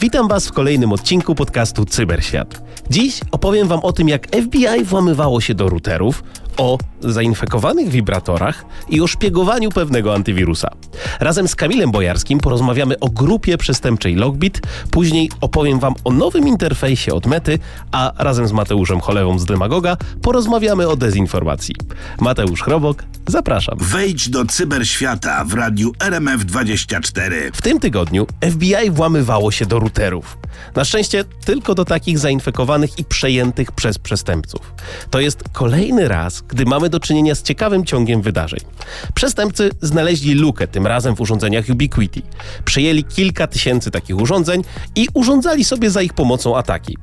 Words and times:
Witam 0.00 0.28
Was 0.28 0.48
w 0.48 0.52
kolejnym 0.52 0.92
odcinku 0.92 1.34
podcastu 1.34 1.84
Cyberświat. 1.84 2.62
Dziś 2.90 3.20
opowiem 3.30 3.68
Wam 3.68 3.80
o 3.80 3.92
tym, 3.92 4.08
jak 4.08 4.26
FBI 4.26 4.84
włamywało 4.84 5.40
się 5.40 5.54
do 5.54 5.68
routerów, 5.68 6.22
o 6.58 6.78
zainfekowanych 7.00 7.88
wibratorach 7.88 8.64
i 8.88 9.00
o 9.00 9.06
szpiegowaniu 9.06 9.70
pewnego 9.70 10.14
antywirusa. 10.14 10.68
Razem 11.20 11.48
z 11.48 11.54
Kamilem 11.54 11.90
Bojarskim 11.90 12.38
porozmawiamy 12.38 12.98
o 12.98 13.08
grupie 13.08 13.58
przestępczej 13.58 14.14
Logbit, 14.14 14.60
później 14.90 15.30
opowiem 15.40 15.78
Wam 15.78 15.94
o 16.04 16.10
nowym 16.10 16.48
interfejsie 16.48 17.14
od 17.14 17.26
Mety, 17.26 17.58
a 17.92 18.12
razem 18.18 18.48
z 18.48 18.52
Mateuszem 18.52 19.00
Cholewą 19.00 19.38
z 19.38 19.44
Demagoga 19.44 19.96
porozmawiamy 20.22 20.88
o 20.88 20.96
dezinformacji. 20.96 21.74
Mateusz 22.20 22.62
Chrobok, 22.62 23.04
zapraszam. 23.26 23.78
Wejdź 23.80 24.28
do 24.28 24.44
cyberświata 24.44 25.44
w 25.44 25.54
radiu 25.54 25.92
RMF24. 25.98 27.32
W 27.52 27.62
tym 27.62 27.80
tygodniu 27.80 28.26
FBI 28.50 28.90
włamywało 28.90 29.50
się 29.50 29.66
do 29.66 29.78
routerów. 29.88 30.38
Na 30.76 30.84
szczęście 30.84 31.24
tylko 31.44 31.74
do 31.74 31.84
takich 31.84 32.18
zainfekowanych 32.18 32.98
i 32.98 33.04
przejętych 33.04 33.72
przez 33.72 33.98
przestępców. 33.98 34.74
To 35.10 35.20
jest 35.20 35.44
kolejny 35.52 36.08
raz, 36.08 36.40
gdy 36.40 36.64
mamy 36.64 36.88
do 36.88 37.00
czynienia 37.00 37.34
z 37.34 37.42
ciekawym 37.42 37.84
ciągiem 37.84 38.22
wydarzeń. 38.22 38.60
Przestępcy 39.14 39.70
znaleźli 39.82 40.34
lukę, 40.34 40.66
tym 40.66 40.86
razem 40.86 41.16
w 41.16 41.20
urządzeniach 41.20 41.64
Ubiquiti. 41.70 42.22
Przejęli 42.64 43.04
kilka 43.04 43.46
tysięcy 43.46 43.90
takich 43.90 44.16
urządzeń 44.16 44.64
i 44.96 45.08
urządzali 45.14 45.64
sobie 45.64 45.90
za 45.90 46.02
ich 46.02 46.12
pomocą 46.12 46.56
ataki. 46.56 46.98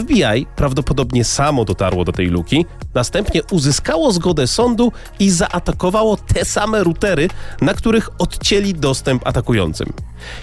FBI 0.00 0.46
prawdopodobnie 0.56 1.24
samo 1.24 1.64
dotarło 1.64 2.04
do 2.04 2.12
tej 2.12 2.26
luki, 2.26 2.66
następnie 2.94 3.40
uzyskało 3.50 4.12
zgodę 4.12 4.46
sądu 4.46 4.92
i 5.18 5.30
zaatakowało 5.30 6.16
te 6.16 6.44
same 6.44 6.84
routery, 6.84 7.28
na 7.60 7.74
których 7.74 8.08
odcięli 8.18 8.74
dostęp 8.74 9.26
atakującym. 9.26 9.92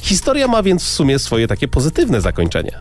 Historia 0.01 0.47
ma 0.47 0.63
więc 0.63 0.83
w 0.83 0.89
sumie 0.89 1.19
swoje 1.19 1.47
takie 1.47 1.67
pozytywne 1.71 2.21
zakończenie. 2.21 2.71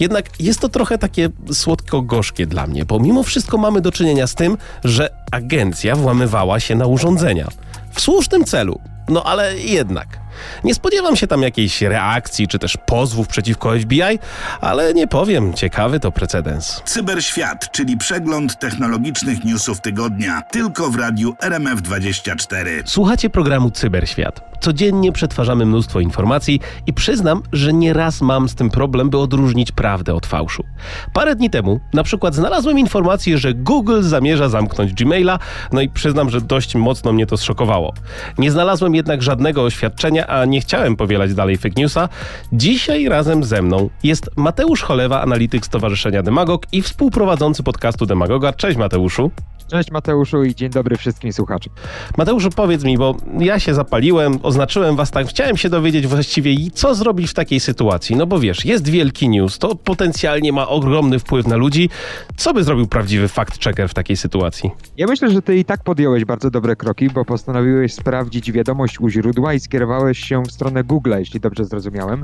Jednak 0.00 0.40
jest 0.40 0.60
to 0.60 0.68
trochę 0.68 0.98
takie 0.98 1.28
słodko-gorzkie 1.52 2.46
dla 2.46 2.66
mnie, 2.66 2.84
bo 2.84 2.98
mimo 2.98 3.22
wszystko 3.22 3.58
mamy 3.58 3.80
do 3.80 3.92
czynienia 3.92 4.26
z 4.26 4.34
tym, 4.34 4.56
że 4.84 5.10
agencja 5.30 5.96
włamywała 5.96 6.60
się 6.60 6.74
na 6.74 6.86
urządzenia. 6.86 7.48
W 7.92 8.00
słusznym 8.00 8.44
celu, 8.44 8.80
no 9.08 9.24
ale 9.24 9.58
jednak. 9.58 10.27
Nie 10.64 10.74
spodziewam 10.74 11.16
się 11.16 11.26
tam 11.26 11.42
jakiejś 11.42 11.82
reakcji 11.82 12.48
czy 12.48 12.58
też 12.58 12.76
pozwów 12.86 13.28
przeciwko 13.28 13.72
FBI, 13.80 14.18
ale 14.60 14.94
nie 14.94 15.06
powiem, 15.06 15.54
ciekawy 15.54 16.00
to 16.00 16.12
precedens. 16.12 16.82
Cyberświat, 16.84 17.72
czyli 17.72 17.96
przegląd 17.96 18.58
technologicznych 18.58 19.44
newsów 19.44 19.80
tygodnia, 19.80 20.42
tylko 20.42 20.90
w 20.90 20.96
radiu 20.96 21.34
RMF24. 21.42 22.82
Słuchacie 22.84 23.30
programu 23.30 23.70
Cyberświat. 23.70 24.48
Codziennie 24.60 25.12
przetwarzamy 25.12 25.66
mnóstwo 25.66 26.00
informacji 26.00 26.60
i 26.86 26.92
przyznam, 26.92 27.42
że 27.52 27.72
nieraz 27.72 28.20
mam 28.20 28.48
z 28.48 28.54
tym 28.54 28.70
problem, 28.70 29.10
by 29.10 29.18
odróżnić 29.18 29.72
prawdę 29.72 30.14
od 30.14 30.26
fałszu. 30.26 30.64
Parę 31.12 31.36
dni 31.36 31.50
temu 31.50 31.80
na 31.92 32.02
przykład 32.02 32.34
znalazłem 32.34 32.78
informację, 32.78 33.38
że 33.38 33.54
Google 33.54 34.02
zamierza 34.02 34.48
zamknąć 34.48 34.94
Gmaila, 34.94 35.38
no 35.72 35.80
i 35.80 35.88
przyznam, 35.88 36.30
że 36.30 36.40
dość 36.40 36.74
mocno 36.74 37.12
mnie 37.12 37.26
to 37.26 37.36
zszokowało. 37.36 37.94
Nie 38.38 38.50
znalazłem 38.50 38.94
jednak 38.94 39.22
żadnego 39.22 39.62
oświadczenia, 39.62 40.26
a 40.28 40.44
nie 40.44 40.60
chciałem 40.60 40.96
powielać 40.96 41.34
dalej 41.34 41.56
fake 41.56 41.74
newsa. 41.76 42.08
Dzisiaj 42.52 43.08
razem 43.08 43.44
ze 43.44 43.62
mną 43.62 43.90
jest 44.02 44.30
Mateusz 44.36 44.82
Cholewa, 44.82 45.22
analityk 45.22 45.66
Stowarzyszenia 45.66 46.22
Demagog 46.22 46.66
i 46.72 46.82
współprowadzący 46.82 47.62
podcastu 47.62 48.06
Demagoga. 48.06 48.52
Cześć 48.52 48.78
Mateuszu. 48.78 49.30
Cześć 49.70 49.90
Mateuszu 49.90 50.44
i 50.44 50.54
dzień 50.54 50.70
dobry 50.70 50.96
wszystkim 50.96 51.32
słuchaczom. 51.32 51.72
Mateuszu, 52.16 52.50
powiedz 52.50 52.84
mi, 52.84 52.98
bo 52.98 53.16
ja 53.38 53.58
się 53.58 53.74
zapaliłem, 53.74 54.38
oznaczyłem 54.42 54.96
was 54.96 55.10
tak, 55.10 55.26
chciałem 55.26 55.56
się 55.56 55.68
dowiedzieć 55.68 56.06
właściwie, 56.06 56.70
co 56.70 56.94
zrobić 56.94 57.30
w 57.30 57.34
takiej 57.34 57.60
sytuacji. 57.60 58.16
No 58.16 58.26
bo 58.26 58.38
wiesz, 58.38 58.64
jest 58.64 58.88
wielki 58.88 59.28
news, 59.28 59.58
to 59.58 59.76
potencjalnie 59.76 60.52
ma 60.52 60.68
ogromny 60.68 61.18
wpływ 61.18 61.46
na 61.46 61.56
ludzi. 61.56 61.90
Co 62.36 62.54
by 62.54 62.64
zrobił 62.64 62.86
prawdziwy 62.86 63.26
fact-checker 63.26 63.88
w 63.88 63.94
takiej 63.94 64.16
sytuacji? 64.16 64.70
Ja 64.96 65.06
myślę, 65.06 65.30
że 65.30 65.42
ty 65.42 65.58
i 65.58 65.64
tak 65.64 65.84
podjąłeś 65.84 66.24
bardzo 66.24 66.50
dobre 66.50 66.76
kroki, 66.76 67.10
bo 67.10 67.24
postanowiłeś 67.24 67.94
sprawdzić 67.94 68.52
wiadomość 68.52 69.00
u 69.00 69.08
źródła 69.08 69.54
i 69.54 69.60
skierowałeś 69.60 70.18
się 70.18 70.42
w 70.42 70.52
stronę 70.52 70.84
Google, 70.84 71.14
jeśli 71.18 71.40
dobrze 71.40 71.64
zrozumiałem. 71.64 72.22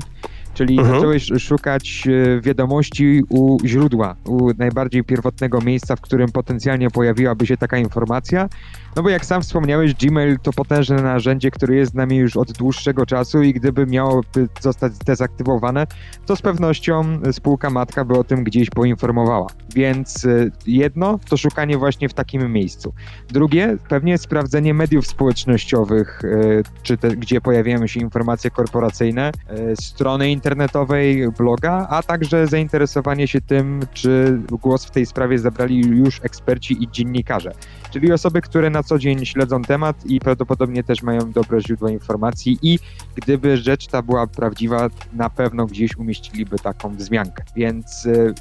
Czyli 0.55 0.79
mhm. 0.79 0.95
zacząłeś 0.95 1.29
szukać 1.39 2.03
e, 2.07 2.41
wiadomości 2.41 3.23
u 3.29 3.57
źródła, 3.65 4.15
u 4.25 4.51
najbardziej 4.57 5.03
pierwotnego 5.03 5.61
miejsca, 5.61 5.95
w 5.95 6.01
którym 6.01 6.31
potencjalnie 6.31 6.89
pojawiłaby 6.89 7.47
się 7.47 7.57
taka 7.57 7.77
informacja. 7.77 8.49
No 8.95 9.03
bo 9.03 9.09
jak 9.09 9.25
sam 9.25 9.41
wspomniałeś, 9.41 9.93
Gmail 9.93 10.39
to 10.39 10.53
potężne 10.53 11.01
narzędzie, 11.01 11.51
które 11.51 11.75
jest 11.75 11.91
z 11.91 11.95
nami 11.95 12.17
już 12.17 12.37
od 12.37 12.51
dłuższego 12.51 13.05
czasu 13.05 13.41
i 13.41 13.53
gdyby 13.53 13.85
miało 13.85 14.21
zostać 14.61 14.93
zdezaktywowane, 14.93 15.87
to 16.25 16.35
z 16.35 16.41
pewnością 16.41 17.19
spółka 17.31 17.69
matka 17.69 18.05
by 18.05 18.17
o 18.19 18.23
tym 18.23 18.43
gdzieś 18.43 18.69
poinformowała. 18.69 19.47
Więc 19.75 20.25
e, 20.25 20.49
jedno 20.67 21.19
to 21.29 21.37
szukanie 21.37 21.77
właśnie 21.77 22.09
w 22.09 22.13
takim 22.13 22.53
miejscu. 22.53 22.93
Drugie, 23.27 23.77
pewnie 23.89 24.17
sprawdzenie 24.17 24.73
mediów 24.73 25.07
społecznościowych, 25.07 26.21
e, 26.25 26.63
czy 26.83 26.97
te, 26.97 27.09
gdzie 27.09 27.41
pojawiają 27.41 27.87
się 27.87 27.99
informacje 27.99 28.51
korporacyjne, 28.51 29.31
strony 29.79 30.31
internetowe, 30.31 30.65
internetowej, 30.65 31.31
bloga, 31.37 31.87
a 31.89 32.03
także 32.03 32.47
zainteresowanie 32.47 33.27
się 33.27 33.41
tym, 33.41 33.79
czy 33.93 34.41
głos 34.61 34.85
w 34.85 34.91
tej 34.91 35.05
sprawie 35.05 35.39
zabrali 35.39 35.79
już 35.79 36.19
eksperci 36.23 36.83
i 36.83 36.91
dziennikarze, 36.91 37.51
czyli 37.91 38.11
osoby, 38.11 38.41
które 38.41 38.69
na 38.69 38.83
co 38.85 38.99
dzień 38.99 39.25
śledzą 39.25 39.61
temat 39.61 40.05
i 40.05 40.19
prawdopodobnie 40.19 40.83
też 40.83 41.01
mają 41.03 41.31
dobre 41.31 41.61
źródła 41.61 41.91
informacji 41.91 42.57
i 42.61 42.79
gdyby 43.15 43.57
rzecz 43.57 43.87
ta 43.87 44.01
była 44.01 44.27
prawdziwa, 44.27 44.89
na 45.13 45.29
pewno 45.29 45.65
gdzieś 45.65 45.97
umieściliby 45.97 46.59
taką 46.59 46.95
wzmiankę. 46.95 47.43
Więc 47.55 48.05
y, 48.05 48.33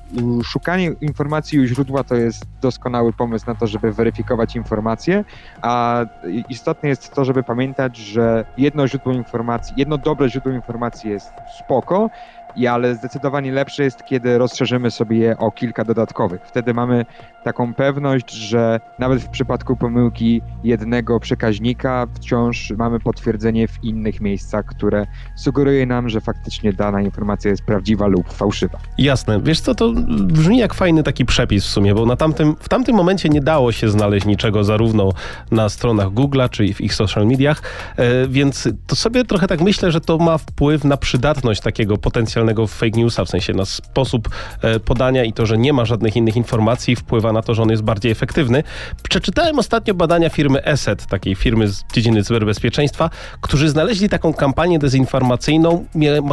szukanie 0.45 0.93
informacji 1.01 1.61
u 1.61 1.67
źródła 1.67 2.05
to 2.05 2.15
jest 2.15 2.45
doskonały 2.63 3.13
pomysł 3.13 3.47
na 3.47 3.55
to, 3.55 3.67
żeby 3.67 3.93
weryfikować 3.93 4.57
informacje, 4.57 5.25
a 5.63 6.05
istotne 6.49 6.89
jest 6.89 7.15
to, 7.15 7.25
żeby 7.25 7.43
pamiętać, 7.43 7.97
że 7.97 8.45
jedno 8.59 8.89
źródło 8.89 9.13
informacji, 9.13 9.75
jedno 9.77 9.99
dobre 9.99 10.29
źródło 10.29 10.53
informacji 10.53 11.11
jest 11.11 11.33
spoko, 11.65 12.11
spoko, 12.55 12.73
ale 12.73 12.95
zdecydowanie 12.95 13.53
lepsze 13.53 13.85
jest, 13.85 14.05
kiedy 14.05 14.39
rozszerzymy 14.39 14.91
sobie 14.91 15.19
je 15.19 15.39
o 15.39 15.51
kilka 15.51 15.85
dodatkowych. 15.85 16.41
Wtedy 16.45 16.75
mamy 16.75 17.07
taką 17.45 17.75
pewność, 17.75 18.31
że 18.31 18.81
nawet 18.99 19.23
w 19.23 19.29
przypadku 19.29 19.77
pomyłki 19.77 20.43
jednego 20.65 21.21
przekaźnika 21.21 22.07
wciąż 22.15 22.73
mamy 22.79 23.01
potwierdzenie 23.01 23.69
w 23.69 23.85
innych 23.85 24.21
miejscach, 24.21 24.65
które 24.65 25.07
sugeruje 25.37 25.87
nam, 25.87 26.09
że 26.09 26.21
faktycznie 26.21 26.73
dana 26.73 27.01
informacja 27.01 27.51
jest 27.51 27.63
prawdziwa 27.63 28.07
lub 28.07 28.33
fałszywa. 28.33 28.79
Jasne. 28.99 29.41
Wiesz 29.41 29.61
co, 29.61 29.75
to 29.75 29.93
brzmi 30.23 30.59
jak 30.59 30.75
fajny 30.75 31.03
taki 31.03 31.25
przepis 31.25 31.65
w 31.65 31.69
sumie, 31.69 31.95
bo 31.95 32.07
na 32.07 32.17
tamtym, 32.17 32.57
w 32.61 32.69
tamtym 32.69 32.97
momencie 32.97 33.29
nie 33.29 33.41
dało 33.41 33.73
się 33.73 33.89
znaleźć 33.89 34.27
niczego 34.27 34.65
zarówno 34.65 35.13
na 35.51 35.69
stronach 35.69 36.09
Google'a, 36.09 36.51
czy 36.51 36.75
w 36.75 36.81
ich 36.81 36.95
social 36.95 37.27
mediach, 37.27 37.63
e, 37.97 38.29
więc 38.29 38.69
to 38.87 38.97
sobie 38.97 39.25
trochę 39.25 39.47
tak 39.47 39.61
myślę, 39.61 39.93
że 39.93 40.01
to 40.01 40.19
ma 40.19 40.39
wpływ 40.39 40.85
na 40.85 40.97
przydatność 40.97 41.61
takiego 41.61 41.97
potencjalnego 41.97 42.44
fake 42.69 43.01
newsa, 43.01 43.25
w 43.25 43.29
sensie 43.29 43.53
na 43.53 43.65
sposób 43.65 44.29
e, 44.63 44.81
podania 44.81 45.25
i 45.25 45.33
to, 45.33 45.47
że 45.47 45.59
nie 45.59 45.73
ma 45.73 45.85
żadnych 45.85 46.17
innych 46.17 46.37
informacji, 46.37 46.97
wpływa 46.97 47.33
na 47.33 47.43
to, 47.43 47.55
że 47.55 47.63
on 47.63 47.71
jest 47.71 47.83
bardziej 47.83 48.13
efektywny. 48.13 48.63
Przeczytałem 49.03 49.59
ostatnio 49.59 49.95
badania 49.95 50.31
firmy 50.31 50.65
ESET, 50.65 51.07
takiej 51.07 51.35
firmy 51.35 51.69
z 51.69 51.85
dziedziny 51.93 52.25
cyberbezpieczeństwa, 52.25 53.11
którzy 53.41 53.69
znaleźli 53.69 54.09
taką 54.09 54.35
kampanię 54.35 54.79
dezinformacyjną, 54.79 55.85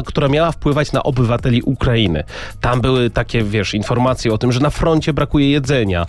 która 0.05 0.27
miała 0.27 0.51
wpływać 0.51 0.91
na 0.91 1.03
obywateli 1.03 1.61
Ukrainy. 1.61 2.23
Tam 2.61 2.81
były 2.81 3.09
takie, 3.09 3.43
wiesz, 3.43 3.73
informacje 3.73 4.33
o 4.33 4.37
tym, 4.37 4.51
że 4.51 4.59
na 4.59 4.69
froncie 4.69 5.13
brakuje 5.13 5.51
jedzenia, 5.51 6.05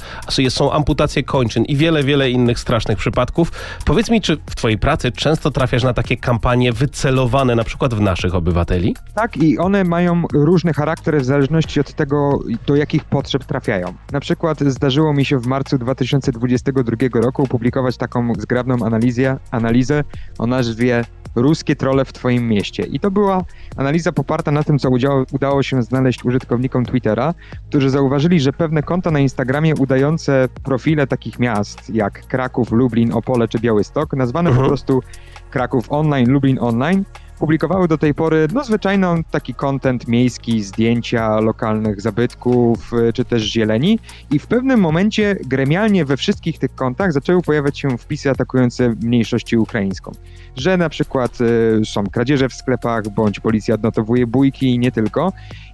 są 0.49 0.73
amputacje 0.73 1.23
kończyn 1.23 1.65
i 1.65 1.77
wiele, 1.77 2.05
wiele 2.05 2.31
innych 2.31 2.59
strasznych 2.59 2.99
przypadków. 2.99 3.53
Powiedz 3.85 4.11
mi, 4.11 4.21
czy 4.21 4.37
w 4.51 4.55
twojej 4.55 4.79
pracy 4.79 5.13
często 5.13 5.51
trafiasz 5.51 5.83
na 5.83 5.95
takie 5.95 6.17
kampanie 6.17 6.73
wycelowane 6.73 7.55
na 7.55 7.65
przykład 7.65 7.95
w 7.95 8.01
naszych 8.01 8.35
obywateli? 8.35 8.97
Tak 9.15 9.37
i 9.37 9.59
one 9.59 9.85
mają 9.93 10.23
różny 10.33 10.73
charakter 10.73 11.21
w 11.21 11.25
zależności 11.25 11.81
od 11.81 11.95
tego, 11.95 12.41
do 12.67 12.77
jakich 12.77 13.05
potrzeb 13.05 13.45
trafiają. 13.45 13.95
Na 14.13 14.21
przykład 14.21 14.61
zdarzyło 14.61 15.13
mi 15.13 15.25
się 15.25 15.39
w 15.39 15.47
marcu 15.47 15.79
2022 15.79 17.21
roku 17.21 17.43
opublikować 17.43 17.97
taką 17.97 18.33
zgrabną 18.39 18.87
analizę, 18.87 19.39
analizę 19.51 20.05
o 20.39 20.47
nazwie 20.47 21.05
Ruskie 21.35 21.77
trole 21.77 22.05
w 22.05 22.13
Twoim 22.13 22.49
mieście. 22.49 22.83
I 22.83 23.01
to 23.01 23.11
była 23.11 23.45
analiza 23.77 24.13
poparta 24.13 24.51
na 24.51 24.63
tym, 24.63 24.79
co 24.79 24.91
udziało, 24.91 25.25
udało 25.33 25.63
się 25.63 25.83
znaleźć 25.83 26.25
użytkownikom 26.25 26.85
Twittera, 26.85 27.35
którzy 27.69 27.91
zauważyli, 27.91 28.41
że 28.41 28.53
pewne 28.53 28.83
konta 28.83 29.11
na 29.11 29.21
Instagramie 29.21 29.75
udające 29.75 30.49
profile 30.65 31.07
takich 31.07 31.39
miast 31.39 31.91
jak 31.91 32.27
Kraków, 32.27 32.73
Lublin, 32.73 33.13
Opole 33.13 33.49
czy 33.49 33.59
Białystok, 33.59 34.13
nazwane 34.13 34.51
uh 34.51 34.57
-huh. 34.57 34.59
po 34.59 34.63
mhm. 34.63 34.71
prostu 34.71 35.03
Kraków 35.51 35.93
Online, 35.93 36.31
Lublin 36.31 36.59
Online, 36.61 37.05
publikowały 37.43 37.89
do 37.89 37.99
tej 37.99 38.15
pory 38.15 38.49
no 38.55 38.65
zwyczajną 38.65 39.25
taki 39.31 39.55
content 39.55 40.09
miejski, 40.09 40.63
zdjęcia 40.63 41.41
lokalnych 41.41 42.01
zabytków 42.01 42.93
y, 42.93 43.13
czy 43.13 43.25
też 43.25 43.43
zieleni 43.43 43.99
i 44.31 44.39
w 44.39 44.47
pewnym 44.47 44.81
momencie 44.81 45.37
gremialnie 45.47 46.05
we 46.05 46.17
wszystkich 46.17 46.59
tych 46.59 46.75
kontach 46.75 47.13
zaczęły 47.13 47.43
pojawiać 47.43 47.79
się 47.79 47.99
wpisy 47.99 48.31
atakujące 48.31 48.95
mniejszości 49.03 49.57
ukraińską. 49.57 50.13
Że 50.57 50.77
na 50.77 50.89
przykład 50.89 51.39
y, 51.41 51.85
są 51.85 52.07
kradzieże 52.07 52.49
w 52.49 52.55
sklepach, 52.55 53.09
bądź 53.09 53.41
policja 53.41 53.75
odnotowuje 53.75 54.27
bójki 54.27 54.75
i 54.75 54.79
nie 54.79 54.93
tylko. 54.93 55.33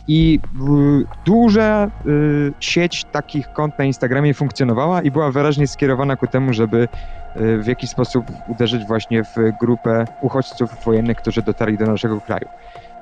I 0.08 0.40
duża 1.26 1.90
y, 2.06 2.52
sieć 2.60 3.04
takich 3.12 3.52
kont 3.52 3.78
na 3.78 3.84
Instagramie 3.84 4.34
funkcjonowała 4.34 5.02
i 5.02 5.10
była 5.10 5.32
wyraźnie 5.32 5.66
skierowana 5.66 6.16
ku 6.16 6.26
temu, 6.26 6.52
żeby 6.52 6.88
w 7.38 7.66
jakiś 7.66 7.90
sposób 7.90 8.26
uderzyć 8.48 8.84
właśnie 8.84 9.24
w 9.24 9.36
grupę 9.60 10.04
uchodźców 10.20 10.84
wojennych, 10.84 11.16
którzy 11.16 11.42
dotarli 11.42 11.78
do 11.78 11.86
naszego 11.86 12.20
kraju. 12.20 12.48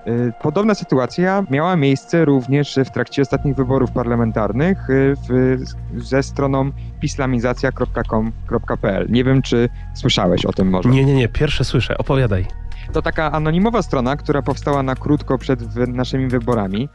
Y, 0.06 0.32
Podobna 0.42 0.74
sytuacja 0.74 1.44
miała 1.50 1.76
miejsce 1.76 2.24
również 2.24 2.78
w 2.84 2.90
trakcie 2.90 3.22
ostatnich 3.22 3.54
wyborów 3.54 3.90
parlamentarnych 3.90 4.90
y, 4.90 5.14
w, 5.28 5.56
ze 5.96 6.22
stroną 6.22 6.70
pislamizacja.com.pl. 7.00 9.06
Nie 9.08 9.24
wiem, 9.24 9.42
czy 9.42 9.68
słyszałeś 9.94 10.46
o 10.46 10.52
tym 10.52 10.70
może. 10.70 10.88
Nie, 10.88 11.04
nie, 11.04 11.14
nie, 11.14 11.28
pierwsze 11.28 11.64
słyszę, 11.64 11.98
opowiadaj. 11.98 12.46
To 12.92 13.02
taka 13.02 13.32
anonimowa 13.32 13.82
strona, 13.82 14.16
która 14.16 14.42
powstała 14.42 14.82
na 14.82 14.94
krótko 14.94 15.38
przed 15.38 15.76
naszymi 15.88 16.28
wyborami, 16.28 16.88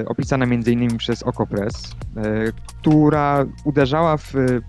y, 0.00 0.08
opisana 0.08 0.44
m.in. 0.44 0.96
przez 0.96 1.22
Okopres, 1.22 1.92
y, 1.92 1.94
która 2.66 3.44
uderzała 3.64 4.16
w 4.16 4.34
y, 4.34 4.62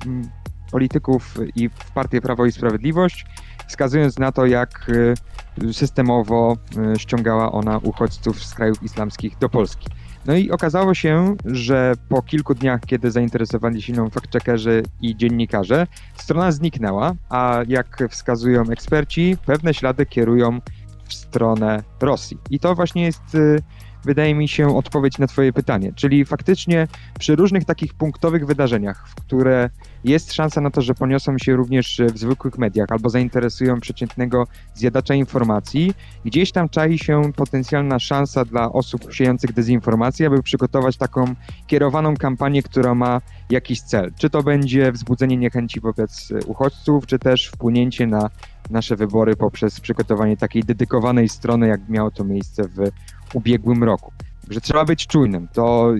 polityków 0.75 1.37
i 1.55 1.69
w 1.69 1.91
partię 1.91 2.21
Prawo 2.21 2.45
i 2.45 2.51
Sprawiedliwość, 2.51 3.25
wskazując 3.67 4.19
na 4.19 4.31
to, 4.31 4.45
jak 4.45 4.89
y, 4.89 5.73
systemowo 5.73 6.57
y, 6.95 6.99
ściągała 6.99 7.51
ona 7.51 7.77
uchodźców 7.77 8.43
z 8.43 8.53
krajów 8.53 8.83
islamskich 8.83 9.37
do 9.37 9.49
Polski. 9.49 9.87
No 10.25 10.35
i 10.35 10.51
okazało 10.51 10.93
się, 10.93 11.35
że 11.45 11.93
po 12.09 12.21
kilku 12.21 12.55
dniach, 12.55 12.81
kiedy 12.85 13.11
zainteresowali 13.11 13.81
się 13.81 13.93
nią 13.93 14.07
fact-checkerzy 14.07 14.83
i 15.01 15.15
dziennikarze, 15.15 15.87
strona 16.15 16.51
zniknęła, 16.51 17.13
a 17.29 17.59
jak 17.67 18.03
wskazują 18.09 18.61
eksperci, 18.61 19.37
pewne 19.45 19.73
ślady 19.73 20.05
kierują 20.05 20.61
w 21.07 21.13
stronę 21.13 21.83
Rosji. 22.01 22.37
I 22.49 22.59
to 22.59 22.75
właśnie 22.75 23.03
jest, 23.03 23.35
y, 23.35 23.59
wydaje 24.05 24.35
mi 24.35 24.47
się, 24.47 24.77
odpowiedź 24.77 25.17
na 25.17 25.27
Twoje 25.27 25.53
pytanie. 25.53 25.93
Czyli 25.95 26.25
faktycznie 26.25 26.87
przy 27.19 27.35
różnych 27.35 27.65
takich 27.65 27.93
punktowych 27.93 28.45
wydarzeniach, 28.45 29.07
w 29.09 29.15
które 29.15 29.69
jest 30.03 30.33
szansa 30.33 30.61
na 30.61 30.71
to, 30.71 30.81
że 30.81 30.93
poniosą 30.93 31.37
się 31.37 31.55
również 31.55 32.01
w 32.13 32.17
zwykłych 32.17 32.57
mediach 32.57 32.91
albo 32.91 33.09
zainteresują 33.09 33.79
przeciętnego 33.79 34.47
zjadacza 34.73 35.15
informacji, 35.15 35.93
gdzieś 36.25 36.51
tam 36.51 36.69
czai 36.69 36.97
się 36.97 37.33
potencjalna 37.35 37.99
szansa 37.99 38.45
dla 38.45 38.71
osób 38.71 39.13
siejących 39.13 39.53
dezinformację, 39.53 40.27
aby 40.27 40.43
przygotować 40.43 40.97
taką 40.97 41.25
kierowaną 41.67 42.15
kampanię, 42.15 42.63
która 42.63 42.95
ma 42.95 43.21
jakiś 43.49 43.81
cel. 43.81 44.11
Czy 44.17 44.29
to 44.29 44.43
będzie 44.43 44.91
wzbudzenie 44.91 45.37
niechęci 45.37 45.79
wobec 45.79 46.33
uchodźców, 46.45 47.05
czy 47.05 47.19
też 47.19 47.47
wpłynięcie 47.47 48.07
na 48.07 48.29
nasze 48.69 48.95
wybory 48.95 49.35
poprzez 49.35 49.79
przygotowanie 49.79 50.37
takiej 50.37 50.63
dedykowanej 50.63 51.29
strony, 51.29 51.67
jak 51.67 51.89
miało 51.89 52.11
to 52.11 52.23
miejsce 52.23 52.63
w 52.63 52.91
ubiegłym 53.33 53.83
roku. 53.83 54.11
Także 54.41 54.61
trzeba 54.61 54.85
być 54.85 55.07
czujnym. 55.07 55.47
To 55.53 55.93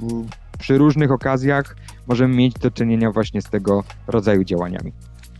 w- 0.00 0.28
przy 0.58 0.78
różnych 0.78 1.10
okazjach 1.12 1.76
możemy 2.06 2.36
mieć 2.36 2.54
do 2.54 2.70
czynienia 2.70 3.10
właśnie 3.12 3.42
z 3.42 3.44
tego 3.44 3.84
rodzaju 4.06 4.44
działaniami. 4.44 4.92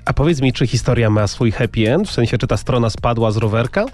A 0.04 0.12
powiedz 0.12 0.40
mi, 0.40 0.52
czy 0.52 0.66
historia 0.66 1.10
ma 1.10 1.26
swój 1.26 1.52
happy 1.52 1.92
end? 1.94 2.08
W 2.08 2.12
sensie, 2.12 2.38
czy 2.38 2.46
ta 2.46 2.56
strona 2.56 2.90
spadła 2.90 3.30
z 3.30 3.36
rowerka? 3.36 3.84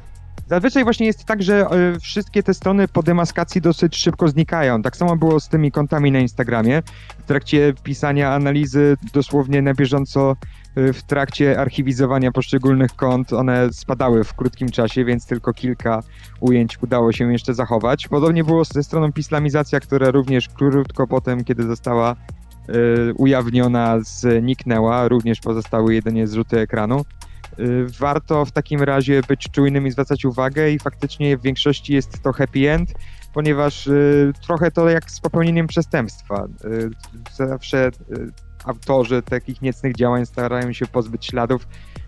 Zazwyczaj 0.48 0.84
właśnie 0.84 1.06
jest 1.06 1.24
tak, 1.24 1.42
że 1.42 1.66
e, 1.66 2.00
wszystkie 2.00 2.42
te 2.42 2.54
strony 2.54 2.88
po 2.88 3.02
demaskacji 3.02 3.60
dosyć 3.60 3.96
szybko 3.96 4.28
znikają. 4.28 4.82
Tak 4.82 4.96
samo 4.96 5.16
było 5.16 5.40
z 5.40 5.48
tymi 5.48 5.72
kontami 5.72 6.12
na 6.12 6.18
Instagramie. 6.18 6.82
W 7.18 7.22
trakcie 7.26 7.72
pisania 7.82 8.34
analizy 8.34 8.96
dosłownie 9.12 9.62
na 9.62 9.74
bieżąco 9.74 10.36
w 10.76 11.02
trakcie 11.02 11.60
archiwizowania 11.60 12.32
poszczególnych 12.32 12.96
kont 12.96 13.32
one 13.32 13.72
spadały 13.72 14.24
w 14.24 14.34
krótkim 14.34 14.68
czasie, 14.68 15.04
więc 15.04 15.26
tylko 15.26 15.52
kilka 15.52 16.02
ujęć 16.40 16.82
udało 16.82 17.12
się 17.12 17.32
jeszcze 17.32 17.54
zachować. 17.54 18.08
Podobnie 18.08 18.44
było 18.44 18.64
ze 18.64 18.82
stroną 18.82 19.12
Pislamizacja, 19.12 19.80
która 19.80 20.10
również 20.10 20.48
krótko 20.48 21.06
potem, 21.06 21.44
kiedy 21.44 21.62
została 21.62 22.10
e, 22.10 22.74
ujawniona, 23.14 23.98
zniknęła. 24.00 25.08
Również 25.08 25.40
pozostały 25.40 25.94
jedynie 25.94 26.26
zrzuty 26.26 26.60
ekranu. 26.60 27.04
Y, 27.58 27.86
Warto 27.98 28.44
w 28.44 28.52
takim 28.52 28.82
razie 28.82 29.20
być 29.28 29.50
czujnym 29.50 29.86
i 29.86 29.90
zwracać 29.90 30.24
uwagę 30.24 30.70
i 30.70 30.78
faktycznie 30.78 31.36
w 31.36 31.42
większości 31.42 31.94
jest 31.94 32.22
to 32.22 32.32
happy 32.32 32.70
end, 32.70 32.92
ponieważ 33.34 33.86
y, 33.86 34.32
trochę 34.46 34.70
to 34.70 34.88
jak 34.88 35.10
z 35.10 35.20
popełnieniem 35.20 35.66
przestępstwa. 35.66 36.46
Y, 36.64 36.90
zawsze 37.32 37.88
y, 37.88 37.92
autorzy 38.64 39.22
takich 39.22 39.62
niecnych 39.62 39.94
działań 39.94 40.26
starają 40.26 40.72
się 40.72 40.86
pozbyć 40.86 41.26
śladów, 41.26 41.66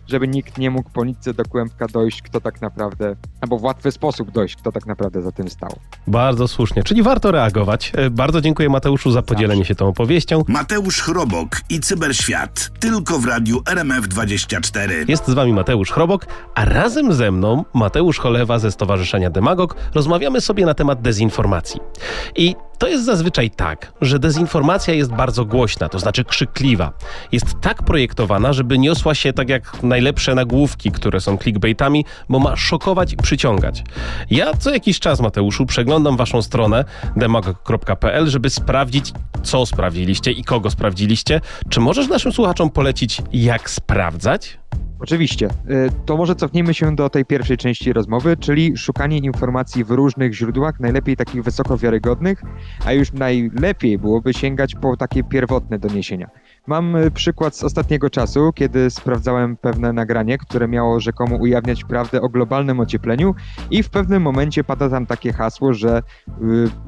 żeby 0.08 0.28
nikt 0.28 0.58
nie 0.58 0.70
mógł 0.70 0.90
po 0.90 1.04
nitce 1.04 1.34
do 1.34 1.44
kłębka 1.44 1.86
dojść, 1.88 2.22
kto 2.22 2.40
tak 2.40 2.60
naprawdę, 2.60 3.16
albo 3.40 3.58
w 3.58 3.62
łatwy 3.62 3.92
sposób 3.92 4.30
dojść, 4.30 4.56
kto 4.56 4.72
tak 4.72 4.86
naprawdę 4.86 5.22
za 5.22 5.32
tym 5.32 5.50
stał. 5.50 5.70
Bardzo 6.06 6.48
słusznie, 6.48 6.82
czyli 6.82 7.02
warto 7.02 7.30
reagować. 7.32 7.92
E, 7.96 8.10
Bardzo 8.10 8.40
dziękuję 8.40 8.68
Mateuszu 8.68 9.10
za 9.10 9.22
podzielenie 9.22 9.64
się 9.64 9.74
tą 9.74 9.88
opowieścią. 9.88 10.42
Mateusz 10.48 11.00
Chrobok 11.02 11.60
i 11.70 11.80
Cyberświat. 11.80 12.70
Tylko 12.80 13.18
w 13.18 13.24
radiu 13.24 13.58
RMF24. 13.60 15.08
Jest 15.08 15.26
z 15.28 15.34
wami 15.34 15.52
Mateusz 15.52 15.90
Chrobok, 15.90 16.26
a 16.54 16.64
razem 16.64 17.12
ze 17.12 17.32
mną 17.32 17.64
Mateusz 17.74 18.18
Cholewa 18.18 18.58
ze 18.58 18.70
Stowarzyszenia 18.72 19.30
Demagog 19.30 19.76
rozmawiamy 19.94 20.40
sobie 20.40 20.66
na 20.66 20.74
temat 20.74 21.00
dezinformacji. 21.02 21.80
I 22.36 22.54
to 22.78 22.88
jest 22.88 23.04
zazwyczaj 23.04 23.50
tak, 23.50 23.92
że 24.00 24.18
dezinformacja 24.18 24.94
jest 24.94 25.12
bardzo 25.12 25.44
głośna, 25.44 25.88
to 25.88 25.98
znaczy 25.98 26.24
krzykliwa. 26.24 26.92
Jest 27.32 27.46
tak 27.60 27.82
projektowana, 27.82 28.52
żeby 28.52 28.78
niosła 28.78 29.14
się 29.14 29.32
tak 29.32 29.48
jak 29.48 29.82
najlepsze 29.96 30.34
nagłówki, 30.34 30.90
które 30.90 31.20
są 31.20 31.38
clickbaitami, 31.38 32.04
bo 32.28 32.38
ma 32.38 32.56
szokować 32.56 33.12
i 33.12 33.16
przyciągać. 33.16 33.84
Ja 34.30 34.54
co 34.54 34.70
jakiś 34.70 35.00
czas, 35.00 35.20
Mateuszu, 35.20 35.66
przeglądam 35.66 36.16
waszą 36.16 36.42
stronę 36.42 36.84
demagog.pl, 37.16 38.26
żeby 38.26 38.50
sprawdzić, 38.50 39.12
co 39.42 39.66
sprawdziliście 39.66 40.30
i 40.30 40.44
kogo 40.44 40.70
sprawdziliście. 40.70 41.40
Czy 41.68 41.80
możesz 41.80 42.08
naszym 42.08 42.32
słuchaczom 42.32 42.70
polecić, 42.70 43.22
jak 43.32 43.70
sprawdzać? 43.70 44.58
Oczywiście. 45.00 45.48
Y, 45.70 45.90
To 46.06 46.16
może 46.16 46.34
cofnijmy 46.34 46.74
się 46.74 46.96
do 46.96 47.10
tej 47.10 47.24
pierwszej 47.24 47.56
części 47.56 47.92
rozmowy, 47.92 48.36
czyli 48.36 48.76
szukanie 48.76 49.18
informacji 49.18 49.84
w 49.84 49.90
różnych 49.90 50.34
źródłach, 50.34 50.80
najlepiej 50.80 51.16
takich 51.16 51.42
wysoko 51.42 51.78
wiarygodnych, 51.78 52.42
a 52.84 52.92
już 52.92 53.12
najlepiej 53.12 53.98
byłoby 53.98 54.34
sięgać 54.34 54.74
po 54.74 54.96
takie 54.96 55.24
pierwotne 55.24 55.78
doniesienia. 55.78 56.30
Mam 56.66 56.96
y, 56.96 57.10
przykład 57.10 57.56
z 57.56 57.64
ostatniego 57.64 58.10
czasu, 58.10 58.52
kiedy 58.54 58.90
sprawdzałem 58.90 59.56
pewne 59.56 59.92
nagranie, 59.92 60.38
które 60.38 60.68
miało 60.68 61.00
rzekomo 61.00 61.36
ujawniać 61.36 61.84
prawdę 61.84 62.20
o 62.20 62.28
globalnym 62.28 62.80
ociepleniu 62.80 63.34
i 63.70 63.82
w 63.82 63.90
pewnym 63.90 64.22
momencie 64.22 64.64
pada 64.64 64.88
tam 64.90 65.06
takie 65.06 65.32
hasło, 65.32 65.72
że 65.74 66.02
y, 66.28 66.32